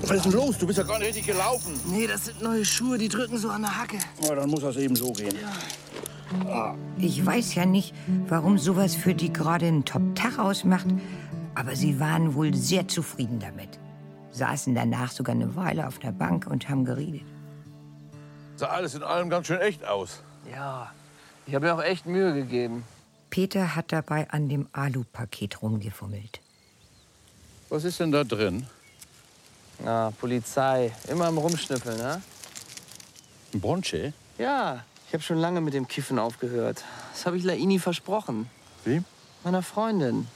Was 0.08 0.16
ist 0.16 0.24
denn 0.24 0.32
los? 0.32 0.56
Du 0.56 0.66
bist 0.66 0.78
ja 0.78 0.84
gar 0.84 0.98
nicht 0.98 1.08
richtig 1.08 1.26
gelaufen. 1.26 1.78
Nee, 1.86 2.06
das 2.06 2.24
sind 2.24 2.40
neue 2.40 2.64
Schuhe, 2.64 2.96
die 2.96 3.10
drücken 3.10 3.36
so 3.36 3.50
an 3.50 3.60
der 3.60 3.78
Hacke. 3.78 3.98
Oh, 4.22 4.34
dann 4.34 4.48
muss 4.48 4.62
das 4.62 4.76
eben 4.76 4.96
so 4.96 5.12
gehen. 5.12 5.34
Ich 6.96 7.24
weiß 7.24 7.54
ja 7.54 7.66
nicht, 7.66 7.94
warum 8.26 8.56
sowas 8.56 8.94
für 8.94 9.14
die 9.14 9.30
gerade 9.30 9.66
einen 9.66 9.84
Top-Tag 9.84 10.38
ausmacht, 10.38 10.86
aber 11.54 11.76
sie 11.76 12.00
waren 12.00 12.34
wohl 12.34 12.54
sehr 12.54 12.88
zufrieden 12.88 13.38
damit. 13.38 13.78
Saßen 14.32 14.74
danach 14.74 15.12
sogar 15.12 15.34
eine 15.34 15.54
Weile 15.56 15.86
auf 15.86 15.98
der 15.98 16.12
Bank 16.12 16.46
und 16.46 16.70
haben 16.70 16.86
geredet. 16.86 17.22
Sah 18.56 18.68
alles 18.68 18.94
in 18.94 19.02
allem 19.02 19.28
ganz 19.28 19.46
schön 19.46 19.60
echt 19.60 19.86
aus. 19.86 20.22
Ja, 20.50 20.90
ich 21.46 21.54
habe 21.54 21.66
mir 21.66 21.74
auch 21.74 21.82
echt 21.82 22.06
Mühe 22.06 22.32
gegeben. 22.32 22.84
Peter 23.28 23.76
hat 23.76 23.92
dabei 23.92 24.30
an 24.30 24.48
dem 24.48 24.68
Alupaket 24.72 25.60
rumgefummelt. 25.60 26.40
Was 27.68 27.84
ist 27.84 28.00
denn 28.00 28.10
da 28.10 28.24
drin? 28.24 28.66
Ah, 29.84 30.10
Polizei. 30.20 30.92
Immer 31.08 31.26
am 31.26 31.38
Rumschnüffeln, 31.38 31.96
ne? 31.98 32.22
Ein 33.54 33.60
Bronche? 33.60 34.12
Ja, 34.36 34.84
ich 35.06 35.14
habe 35.14 35.22
schon 35.22 35.38
lange 35.38 35.60
mit 35.60 35.74
dem 35.74 35.88
Kiffen 35.88 36.18
aufgehört. 36.18 36.84
Das 37.12 37.26
habe 37.26 37.38
ich 37.38 37.44
Laini 37.44 37.78
versprochen. 37.78 38.50
Wie? 38.84 39.02
Meiner 39.44 39.62
Freundin. 39.62 40.28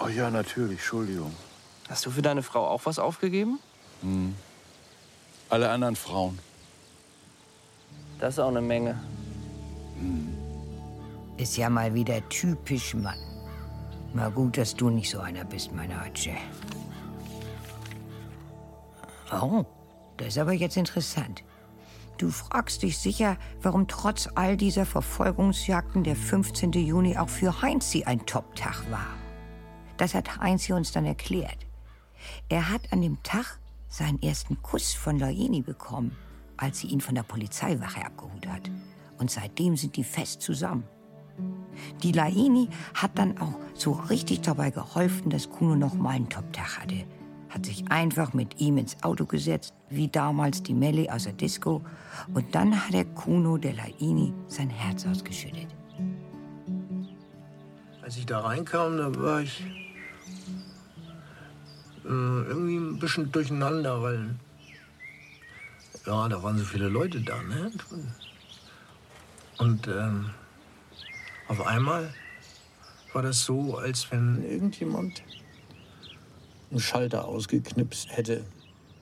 Oh 0.00 0.08
ja, 0.08 0.30
natürlich. 0.30 0.78
Entschuldigung. 0.78 1.32
Hast 1.88 2.04
du 2.06 2.10
für 2.10 2.22
deine 2.22 2.42
Frau 2.42 2.66
auch 2.66 2.84
was 2.84 2.98
aufgegeben? 2.98 3.60
Hm. 4.02 4.34
Alle 5.48 5.70
anderen 5.70 5.96
Frauen. 5.96 6.38
Das 8.18 8.34
ist 8.34 8.40
auch 8.40 8.48
eine 8.48 8.62
Menge. 8.62 8.98
Ist 11.36 11.56
ja 11.56 11.70
mal 11.70 11.94
wieder 11.94 12.26
typisch 12.28 12.94
Mann. 12.94 13.18
Mal 14.14 14.30
gut, 14.30 14.56
dass 14.56 14.74
du 14.74 14.88
nicht 14.90 15.10
so 15.10 15.20
einer 15.20 15.44
bist, 15.44 15.72
meine 15.72 16.00
Hatsche. 16.00 16.34
Oh, 19.32 19.64
das 20.16 20.28
ist 20.28 20.38
aber 20.38 20.52
jetzt 20.52 20.76
interessant. 20.76 21.42
Du 22.18 22.30
fragst 22.30 22.82
dich 22.82 22.96
sicher, 22.96 23.36
warum 23.60 23.88
trotz 23.88 24.28
all 24.34 24.56
dieser 24.56 24.86
Verfolgungsjagden 24.86 26.02
der 26.02 26.16
15. 26.16 26.72
Juni 26.72 27.18
auch 27.18 27.28
für 27.28 27.60
Heinzi 27.60 28.04
ein 28.04 28.24
Top-Tag 28.24 28.90
war. 28.90 29.08
Das 29.98 30.14
hat 30.14 30.38
Heinzi 30.38 30.72
uns 30.72 30.92
dann 30.92 31.04
erklärt. 31.04 31.66
Er 32.48 32.70
hat 32.70 32.92
an 32.92 33.02
dem 33.02 33.22
Tag 33.22 33.58
seinen 33.88 34.22
ersten 34.22 34.62
Kuss 34.62 34.94
von 34.94 35.18
Laini 35.18 35.60
bekommen, 35.60 36.16
als 36.56 36.78
sie 36.78 36.88
ihn 36.88 37.00
von 37.00 37.14
der 37.14 37.22
Polizeiwache 37.22 38.04
abgeholt 38.04 38.46
hat. 38.46 38.70
Und 39.18 39.30
seitdem 39.30 39.76
sind 39.76 39.96
die 39.96 40.04
fest 40.04 40.40
zusammen. 40.40 40.84
Die 42.02 42.12
Laini 42.12 42.68
hat 42.94 43.18
dann 43.18 43.36
auch 43.38 43.54
so 43.74 43.92
richtig 43.92 44.40
dabei 44.40 44.70
geholfen, 44.70 45.28
dass 45.28 45.50
Kuno 45.50 45.76
noch 45.76 45.94
mal 45.94 46.10
einen 46.10 46.30
Top-Tag 46.30 46.80
hatte. 46.80 47.04
Hat 47.48 47.66
sich 47.66 47.90
einfach 47.90 48.32
mit 48.32 48.60
ihm 48.60 48.78
ins 48.78 49.02
Auto 49.02 49.24
gesetzt, 49.24 49.74
wie 49.88 50.08
damals 50.08 50.62
die 50.62 50.74
Melli 50.74 51.08
aus 51.08 51.24
der 51.24 51.32
Disco. 51.32 51.82
Und 52.34 52.54
dann 52.54 52.74
hat 52.74 52.92
der 52.92 53.04
Kuno 53.04 53.56
der 53.56 53.74
Laini 53.74 54.32
sein 54.48 54.68
Herz 54.68 55.06
ausgeschüttet. 55.06 55.68
Als 58.02 58.16
ich 58.16 58.26
da 58.26 58.40
reinkam, 58.40 58.98
da 58.98 59.14
war 59.16 59.40
ich 59.40 59.64
äh, 62.04 62.08
irgendwie 62.08 62.76
ein 62.76 62.98
bisschen 62.98 63.32
durcheinander, 63.32 64.00
weil 64.02 64.36
ja, 66.06 66.28
da 66.28 66.40
waren 66.42 66.56
so 66.56 66.64
viele 66.64 66.88
Leute 66.88 67.20
da, 67.20 67.42
ne? 67.42 67.72
Und 69.58 69.88
ähm, 69.88 70.30
auf 71.48 71.66
einmal 71.66 72.12
war 73.12 73.22
das 73.22 73.44
so, 73.44 73.76
als 73.78 74.10
wenn 74.12 74.44
irgendjemand 74.48 75.22
einen 76.70 76.80
Schalter 76.80 77.24
ausgeknipst 77.26 78.16
hätte. 78.16 78.44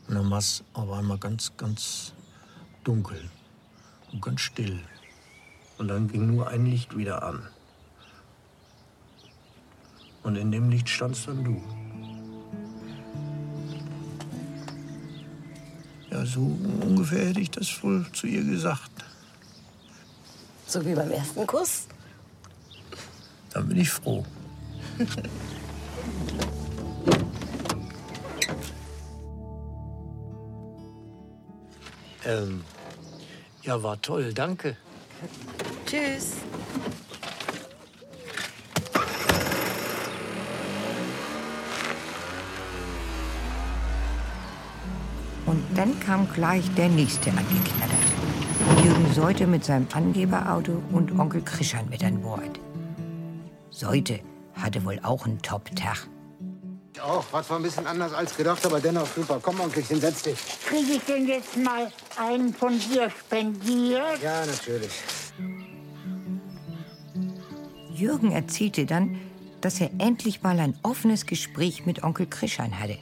Und 0.09 0.17
dann 0.17 0.31
war 0.31 0.39
es 0.39 0.63
auf 0.75 0.91
einmal 0.91 1.19
ganz, 1.19 1.53
ganz 1.57 2.13
dunkel 2.85 3.21
und 4.13 4.23
ganz 4.23 4.41
still. 4.41 4.81
Und 5.79 5.89
dann 5.89 6.09
ging 6.09 6.27
nur 6.27 6.49
ein 6.49 6.67
Licht 6.67 6.97
wieder 6.97 7.23
an. 7.23 7.49
Und 10.23 10.37
in 10.37 10.51
dem 10.53 10.71
Licht 10.71 10.89
standst 10.89 11.29
dann 11.29 11.45
du. 11.45 11.63
Ja, 16.11 16.25
so 16.25 16.41
ungefähr 16.81 17.27
hätte 17.27 17.41
ich 17.41 17.51
das 17.51 17.83
wohl 17.83 18.07
zu 18.13 18.27
ihr 18.27 18.45
gesagt. 18.45 19.05
So 20.67 20.85
wie 20.85 20.95
beim 20.95 21.11
ersten 21.11 21.47
Kuss. 21.47 21.87
Dann 23.51 23.69
bin 23.69 23.79
ich 23.79 23.91
froh. 23.91 24.25
ähm, 32.27 32.65
ja, 33.63 33.83
war 33.83 34.01
toll, 34.03 34.33
danke. 34.35 34.77
Tschüss. 35.87 36.35
Und 45.47 45.63
dann 45.75 45.99
kam 46.01 46.31
gleich 46.33 46.65
der 46.75 46.89
nächste 46.89 47.31
angeknattert. 47.31 47.99
Jürgen 48.83 49.13
Seute 49.13 49.47
mit 49.47 49.65
seinem 49.65 49.87
Angeberauto 49.93 50.83
und 50.93 51.19
Onkel 51.19 51.43
Krischan 51.43 51.89
mit 51.89 52.03
an 52.03 52.21
Bord. 52.21 52.61
Seute 53.71 54.21
hatte 54.55 54.85
wohl 54.85 54.99
auch 55.03 55.27
einen 55.27 55.41
Top-Tag. 55.43 56.09
Auch, 57.05 57.31
war 57.33 57.45
zwar 57.45 57.59
ein 57.59 57.63
bisschen 57.63 57.87
anders 57.87 58.15
als 58.15 58.35
gedacht, 58.35 58.65
aber 58.65 58.81
dennoch 58.81 59.07
super. 59.07 59.39
Komm, 59.43 59.61
Onkelchen, 59.61 60.01
setz 60.01 60.23
dich. 60.23 60.39
Kriege 60.67 60.95
ich 60.95 61.03
denn 61.03 61.27
jetzt 61.27 61.55
mal 61.57 61.93
einen 62.17 62.55
von 62.55 62.79
dir 62.79 63.11
spendiert? 63.11 64.23
Ja, 64.23 64.47
natürlich. 64.47 64.91
Jürgen 67.95 68.33
erzählte 68.33 68.87
dann, 68.87 69.21
dass 69.61 69.81
er 69.81 69.91
endlich 69.99 70.43
mal 70.43 70.59
ein 70.59 70.79
offenes 70.83 71.27
Gespräch 71.27 71.85
mit 71.85 72.03
Onkel 72.03 72.27
Krischan 72.27 72.79
hatte. 72.81 72.99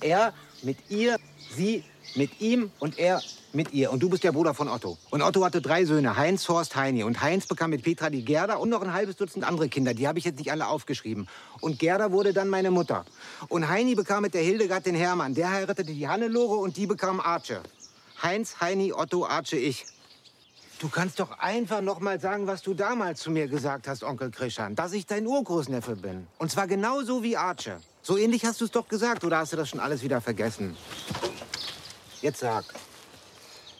Er 0.00 0.34
mit 0.62 0.76
ihr, 0.90 1.16
sie 1.56 1.84
Mit 2.14 2.40
ihm 2.40 2.70
und 2.78 2.98
er 2.98 3.20
mit 3.52 3.72
ihr. 3.72 3.90
Und 3.90 4.02
du 4.02 4.08
bist 4.08 4.24
der 4.24 4.32
Bruder 4.32 4.54
von 4.54 4.68
Otto. 4.68 4.98
Und 5.10 5.22
Otto 5.22 5.44
hatte 5.44 5.60
drei 5.60 5.84
Söhne, 5.84 6.16
Heinz, 6.16 6.48
Horst, 6.48 6.76
Heini. 6.76 7.02
Und 7.02 7.20
Heinz 7.22 7.46
bekam 7.46 7.70
mit 7.70 7.82
Petra 7.82 8.10
die 8.10 8.24
Gerda 8.24 8.56
und 8.56 8.68
noch 8.68 8.82
ein 8.82 8.92
halbes 8.92 9.16
Dutzend 9.16 9.44
andere 9.44 9.68
Kinder. 9.68 9.94
Die 9.94 10.06
habe 10.06 10.18
ich 10.18 10.24
jetzt 10.24 10.38
nicht 10.38 10.50
alle 10.50 10.66
aufgeschrieben. 10.66 11.28
Und 11.60 11.78
Gerda 11.78 12.12
wurde 12.12 12.32
dann 12.32 12.48
meine 12.48 12.70
Mutter. 12.70 13.04
Und 13.48 13.68
Heini 13.68 13.94
bekam 13.94 14.22
mit 14.22 14.34
der 14.34 14.42
Hildegard 14.42 14.86
den 14.86 14.94
Hermann. 14.94 15.34
Der 15.34 15.50
heiratete 15.50 15.92
die 15.92 16.08
Hannelore 16.08 16.56
und 16.56 16.76
die 16.76 16.86
bekam 16.86 17.20
Arche. 17.20 17.62
Heinz, 18.22 18.60
Heini, 18.60 18.92
Otto, 18.92 19.26
Arche, 19.26 19.56
ich. 19.56 19.86
Du 20.80 20.88
kannst 20.88 21.18
doch 21.18 21.38
einfach 21.40 21.80
noch 21.80 21.98
mal 21.98 22.20
sagen, 22.20 22.46
was 22.46 22.62
du 22.62 22.72
damals 22.72 23.20
zu 23.20 23.32
mir 23.32 23.48
gesagt 23.48 23.88
hast, 23.88 24.04
Onkel 24.04 24.30
Krishan. 24.30 24.76
Dass 24.76 24.92
ich 24.92 25.06
dein 25.06 25.26
Urgroßneffe 25.26 25.96
bin. 25.96 26.28
Und 26.38 26.52
zwar 26.52 26.68
genauso 26.68 27.24
wie 27.24 27.36
Arche. 27.36 27.80
So 28.02 28.16
ähnlich 28.16 28.44
hast 28.44 28.60
du 28.60 28.64
es 28.64 28.70
doch 28.70 28.86
gesagt. 28.86 29.24
Oder 29.24 29.38
hast 29.38 29.52
du 29.52 29.56
das 29.56 29.68
schon 29.68 29.80
alles 29.80 30.02
wieder 30.02 30.20
vergessen? 30.20 30.76
Jetzt 32.22 32.40
sag. 32.40 32.64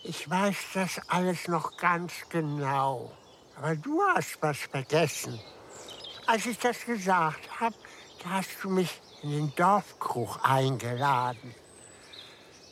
Ich 0.08 0.28
weiß 0.30 0.56
das 0.72 1.02
alles 1.08 1.48
noch 1.48 1.76
ganz 1.76 2.14
genau. 2.30 3.12
Aber 3.56 3.76
du 3.76 4.00
hast 4.02 4.38
was 4.40 4.56
vergessen. 4.56 5.38
Als 6.26 6.46
ich 6.46 6.58
das 6.58 6.86
gesagt 6.86 7.60
habe, 7.60 7.76
da 8.24 8.30
hast 8.30 8.56
du 8.62 8.70
mich 8.70 9.02
in 9.22 9.32
den 9.32 9.54
Dorfkrug 9.54 10.40
eingeladen. 10.42 11.54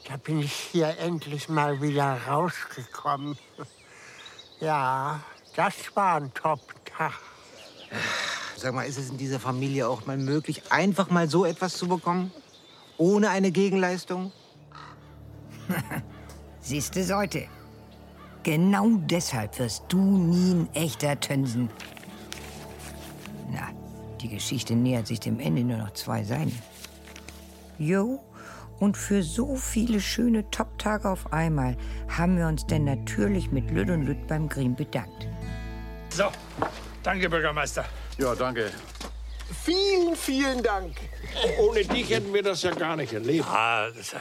Da 0.09 0.17
bin 0.17 0.41
ich 0.41 0.53
hier 0.55 0.97
endlich 0.99 1.51
mal 1.51 1.81
wieder 1.83 2.19
rausgekommen. 2.27 3.39
Ja, 4.59 5.21
das 5.55 5.75
war 5.95 6.17
ein 6.17 6.33
Top-Tag. 6.33 7.13
Sag 8.57 8.73
mal, 8.73 8.85
ist 8.85 8.97
es 8.97 9.11
in 9.11 9.19
dieser 9.19 9.39
Familie 9.39 9.87
auch 9.87 10.07
mal 10.07 10.17
möglich, 10.17 10.73
einfach 10.73 11.11
mal 11.11 11.29
so 11.29 11.45
etwas 11.45 11.77
zu 11.77 11.87
bekommen? 11.87 12.33
Ohne 12.97 13.29
eine 13.29 13.51
Gegenleistung? 13.51 14.33
Siehst 16.67 16.97
du, 16.97 17.05
Seute? 17.05 17.47
Genau 18.43 18.89
deshalb 18.97 19.57
wirst 19.61 19.85
du 19.87 19.99
nie 19.99 20.53
ein 20.53 20.69
echter 20.75 21.21
Tönsen. 21.21 21.71
Na, 23.53 23.69
die 24.21 24.29
Geschichte 24.29 24.75
nähert 24.75 25.07
sich 25.07 25.21
dem 25.21 25.39
Ende 25.39 25.63
nur 25.63 25.77
noch 25.77 25.93
zwei 25.93 26.25
Seiten. 26.25 26.61
Jo, 27.79 28.21
und 28.81 28.97
für 28.97 29.23
so 29.23 29.55
viele 29.55 30.01
schöne 30.01 30.51
Top-Tage 30.51 31.09
auf 31.09 31.33
einmal 31.33 31.77
haben 32.09 32.37
wir 32.37 32.49
uns 32.49 32.67
denn 32.67 32.83
natürlich 32.83 33.53
mit 33.53 33.71
Lütt 33.71 33.89
und 33.89 34.03
Lütt 34.03 34.27
beim 34.27 34.49
Green 34.49 34.75
bedankt. 34.75 35.29
So, 36.09 36.25
danke, 37.05 37.31
Bürgermeister. 37.31 37.85
Ja, 38.19 38.35
danke. 38.35 38.73
Vielen, 39.63 40.17
vielen 40.17 40.65
Dank. 40.65 40.97
Ohne 41.61 41.85
dich 41.85 42.11
hätten 42.11 42.35
wir 42.35 42.43
das 42.43 42.61
ja 42.65 42.73
gar 42.73 42.97
nicht 42.97 43.13
erlebt. 43.13 43.47
Ah, 43.49 43.89
das 43.97 44.17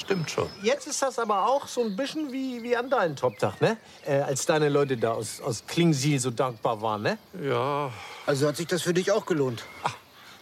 stimmt 0.00 0.30
schon. 0.30 0.48
Jetzt 0.62 0.86
ist 0.86 1.02
das 1.02 1.18
aber 1.18 1.46
auch 1.46 1.68
so 1.68 1.82
ein 1.82 1.96
bisschen 1.96 2.32
wie, 2.32 2.62
wie 2.62 2.76
an 2.76 2.90
deinem 2.90 3.16
Toptag, 3.16 3.60
ne? 3.60 3.76
Äh, 4.04 4.20
als 4.20 4.46
deine 4.46 4.68
Leute 4.68 4.96
da 4.96 5.12
aus, 5.12 5.40
aus 5.40 5.64
Klingsiel 5.66 6.18
so 6.18 6.30
dankbar 6.30 6.82
waren, 6.82 7.02
ne? 7.02 7.18
Ja. 7.42 7.92
Also 8.26 8.48
hat 8.48 8.56
sich 8.56 8.66
das 8.66 8.82
für 8.82 8.94
dich 8.94 9.12
auch 9.12 9.26
gelohnt? 9.26 9.64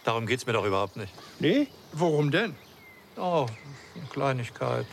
Darum 0.03 0.25
geht's 0.25 0.45
mir 0.45 0.53
doch 0.53 0.65
überhaupt 0.65 0.97
nicht. 0.97 1.13
Nee? 1.39 1.67
Worum 1.93 2.31
denn? 2.31 2.55
Oh, 3.17 3.45
eine 3.95 4.05
Kleinigkeit. 4.09 4.87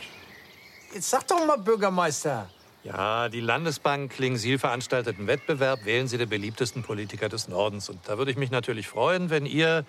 Jetzt 0.93 1.09
sag 1.09 1.27
doch 1.27 1.45
mal, 1.45 1.57
Bürgermeister. 1.57 2.49
Ja, 2.83 3.27
die 3.27 3.41
Landesbank 3.41 4.11
Klingsiel 4.11 4.59
veranstaltet 4.59 5.17
einen 5.17 5.27
Wettbewerb. 5.27 5.85
Wählen 5.85 6.07
Sie 6.07 6.17
den 6.17 6.29
beliebtesten 6.29 6.83
Politiker 6.83 7.29
des 7.29 7.47
Nordens. 7.47 7.89
Und 7.89 7.99
da 8.07 8.17
würde 8.17 8.31
ich 8.31 8.37
mich 8.37 8.51
natürlich 8.51 8.87
freuen, 8.87 9.29
wenn 9.29 9.45
ihr, 9.45 9.85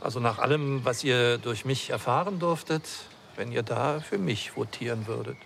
also 0.00 0.18
nach 0.18 0.38
allem, 0.38 0.84
was 0.84 1.04
ihr 1.04 1.38
durch 1.38 1.64
mich 1.64 1.90
erfahren 1.90 2.38
durftet, 2.38 2.82
wenn 3.36 3.52
ihr 3.52 3.62
da 3.62 4.00
für 4.00 4.18
mich 4.18 4.56
votieren 4.56 5.06
würdet. 5.06 5.36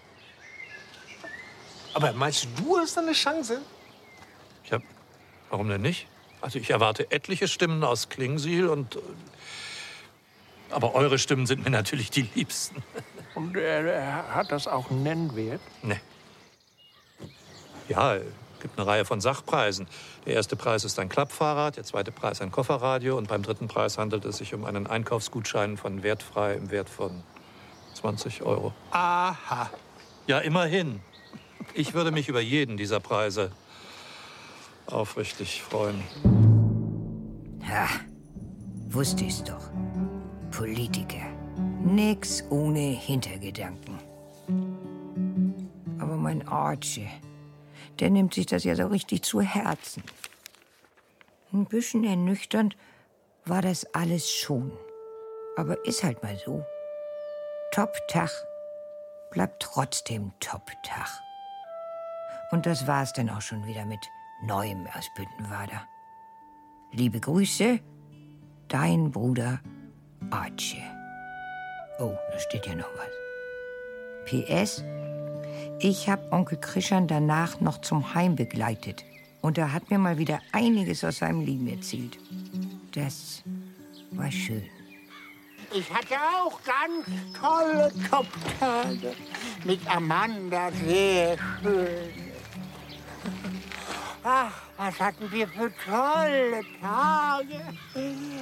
Aber 1.94 2.12
meinst 2.12 2.44
du, 2.44 2.62
du 2.62 2.76
hast 2.78 2.96
da 2.96 3.00
eine 3.00 3.12
Chance? 3.12 3.60
Ja, 4.70 4.78
warum 5.50 5.68
denn 5.68 5.82
nicht? 5.82 6.06
Also 6.40 6.58
ich 6.58 6.70
erwarte 6.70 7.10
etliche 7.10 7.48
Stimmen 7.48 7.82
aus 7.84 8.08
Klingsiel 8.08 8.68
und. 8.68 8.96
äh, 8.96 9.00
Aber 10.70 10.94
eure 10.94 11.18
Stimmen 11.18 11.46
sind 11.46 11.64
mir 11.64 11.70
natürlich 11.70 12.10
die 12.10 12.28
liebsten. 12.34 12.82
Und 13.34 13.54
äh, 13.54 14.00
hat 14.02 14.50
das 14.50 14.66
auch 14.66 14.90
einen 14.90 15.02
Nennwert? 15.02 15.60
Nee. 15.82 16.00
Ja, 17.86 18.16
es 18.16 18.24
gibt 18.62 18.78
eine 18.78 18.86
Reihe 18.86 19.04
von 19.04 19.20
Sachpreisen. 19.20 19.86
Der 20.24 20.32
erste 20.34 20.56
Preis 20.56 20.84
ist 20.84 20.98
ein 20.98 21.10
Klappfahrrad, 21.10 21.76
der 21.76 21.84
zweite 21.84 22.12
Preis 22.12 22.40
ein 22.40 22.50
Kofferradio 22.50 23.16
und 23.18 23.28
beim 23.28 23.42
dritten 23.42 23.68
Preis 23.68 23.98
handelt 23.98 24.24
es 24.24 24.38
sich 24.38 24.54
um 24.54 24.64
einen 24.64 24.86
Einkaufsgutschein 24.86 25.76
von 25.76 26.02
Wertfrei 26.02 26.54
im 26.54 26.70
Wert 26.70 26.88
von 26.88 27.22
20 27.96 28.42
Euro. 28.42 28.72
Aha. 28.90 29.70
Ja, 30.26 30.38
immerhin. 30.38 31.00
Ich 31.74 31.94
würde 31.94 32.10
mich 32.10 32.28
über 32.28 32.40
jeden 32.40 32.76
dieser 32.76 33.00
Preise 33.00 33.50
aufrichtig 34.86 35.62
freuen. 35.62 36.02
Ha, 37.68 37.88
wusste 38.88 39.24
ich's 39.24 39.42
doch. 39.42 39.70
Politiker. 40.50 41.26
Nix 41.82 42.44
ohne 42.50 42.80
Hintergedanken. 42.80 43.98
Aber 45.98 46.16
mein 46.16 46.46
Archie, 46.46 47.08
der 47.98 48.10
nimmt 48.10 48.34
sich 48.34 48.46
das 48.46 48.64
ja 48.64 48.76
so 48.76 48.86
richtig 48.86 49.22
zu 49.22 49.40
Herzen. 49.40 50.02
Ein 51.52 51.66
bisschen 51.66 52.04
ernüchternd 52.04 52.76
war 53.44 53.62
das 53.62 53.86
alles 53.94 54.30
schon. 54.30 54.72
Aber 55.56 55.84
ist 55.86 56.04
halt 56.04 56.22
mal 56.22 56.36
so. 56.44 56.64
Top-Tag 57.76 58.30
bleibt 59.30 59.60
trotzdem 59.60 60.32
Top-Tag. 60.40 61.10
Und 62.50 62.64
das 62.64 62.86
war's 62.86 63.12
dann 63.12 63.28
auch 63.28 63.42
schon 63.42 63.66
wieder 63.66 63.84
mit 63.84 64.00
Neuem 64.42 64.86
aus 64.96 65.10
Büttenwader. 65.14 65.86
Liebe 66.92 67.20
Grüße, 67.20 67.80
dein 68.68 69.10
Bruder 69.10 69.60
Archie. 70.30 70.82
Oh, 71.98 72.14
da 72.32 72.38
steht 72.38 72.64
ja 72.64 72.74
noch 72.76 72.88
was. 72.96 74.24
PS, 74.24 74.82
ich 75.78 76.08
hab 76.08 76.32
Onkel 76.32 76.58
Krischan 76.58 77.06
danach 77.06 77.60
noch 77.60 77.82
zum 77.82 78.14
Heim 78.14 78.36
begleitet. 78.36 79.04
Und 79.42 79.58
er 79.58 79.74
hat 79.74 79.90
mir 79.90 79.98
mal 79.98 80.16
wieder 80.16 80.40
einiges 80.52 81.04
aus 81.04 81.18
seinem 81.18 81.42
Leben 81.42 81.68
erzählt. 81.68 82.16
Das 82.94 83.42
war 84.12 84.32
schön. 84.32 84.64
Ich 85.72 85.92
hatte 85.92 86.14
auch 86.14 86.58
ganz 86.62 87.06
tolle 87.38 87.92
Top-Tage. 88.08 89.14
Mit 89.64 89.80
Amanda 89.94 90.70
sehr 90.72 91.36
schön. 91.62 92.26
Ach, 94.22 94.52
was 94.76 94.98
hatten 94.98 95.30
wir 95.30 95.46
für 95.46 95.72
tolle 95.84 96.62
Tage. 96.80 97.60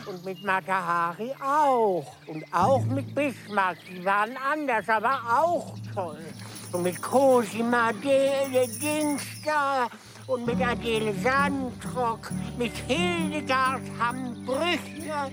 Und 0.06 0.24
mit 0.24 0.42
Matahari 0.42 1.34
auch. 1.42 2.06
Und 2.26 2.44
auch 2.52 2.84
mit 2.84 3.14
Bismarck. 3.14 3.78
Die 3.90 4.04
waren 4.04 4.36
anders, 4.36 4.88
aber 4.88 5.20
auch 5.30 5.76
toll. 5.94 6.24
Und 6.72 6.82
mit 6.82 7.00
Cosima 7.02 7.88
Adele 7.88 8.66
Dings 8.80 9.22
da. 9.44 9.88
Und 10.26 10.46
mit 10.46 10.60
Adele 10.60 11.14
Sandrock. 11.22 12.30
Mit 12.56 12.72
Hildegard 12.88 13.82
Hamm-Brüchner. 13.98 15.30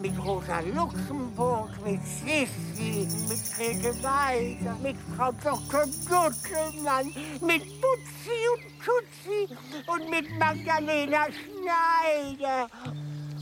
Mit 0.00 0.16
Rosa 0.24 0.60
Luxemburg, 0.60 1.70
mit 1.84 2.00
Sissi, 2.04 3.08
mit 3.28 3.40
Grete 3.56 3.92
Walter, 4.02 4.76
mit 4.80 4.96
Frau 5.16 5.32
Dr. 5.32 5.86
Duttelmann, 6.08 7.06
mit 7.40 7.64
Butzi 7.80 8.38
und 8.54 8.62
Tutsi 8.78 9.52
und 9.88 10.08
mit 10.08 10.38
Magdalena 10.38 11.26
Schneider 11.32 12.68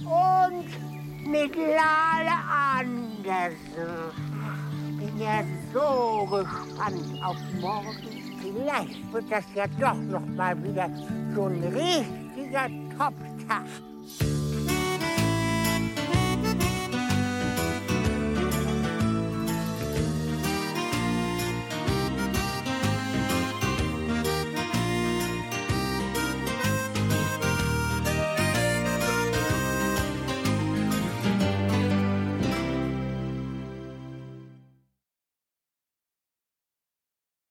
und 0.00 1.30
mit 1.30 1.54
Lale 1.56 2.36
Andersen. 2.78 3.56
Bin 4.98 5.20
ja 5.20 5.44
so 5.74 6.24
gespannt 6.24 7.22
auf 7.22 7.36
morgen. 7.60 7.96
Vielleicht 8.40 9.12
wird 9.12 9.30
das 9.30 9.44
ja 9.54 9.66
doch 9.78 9.94
noch 9.94 10.26
mal 10.26 10.56
wieder 10.64 10.88
so 11.34 11.44
ein 11.46 11.62
richtiger 11.64 12.68
Top-Tag. 12.96 13.95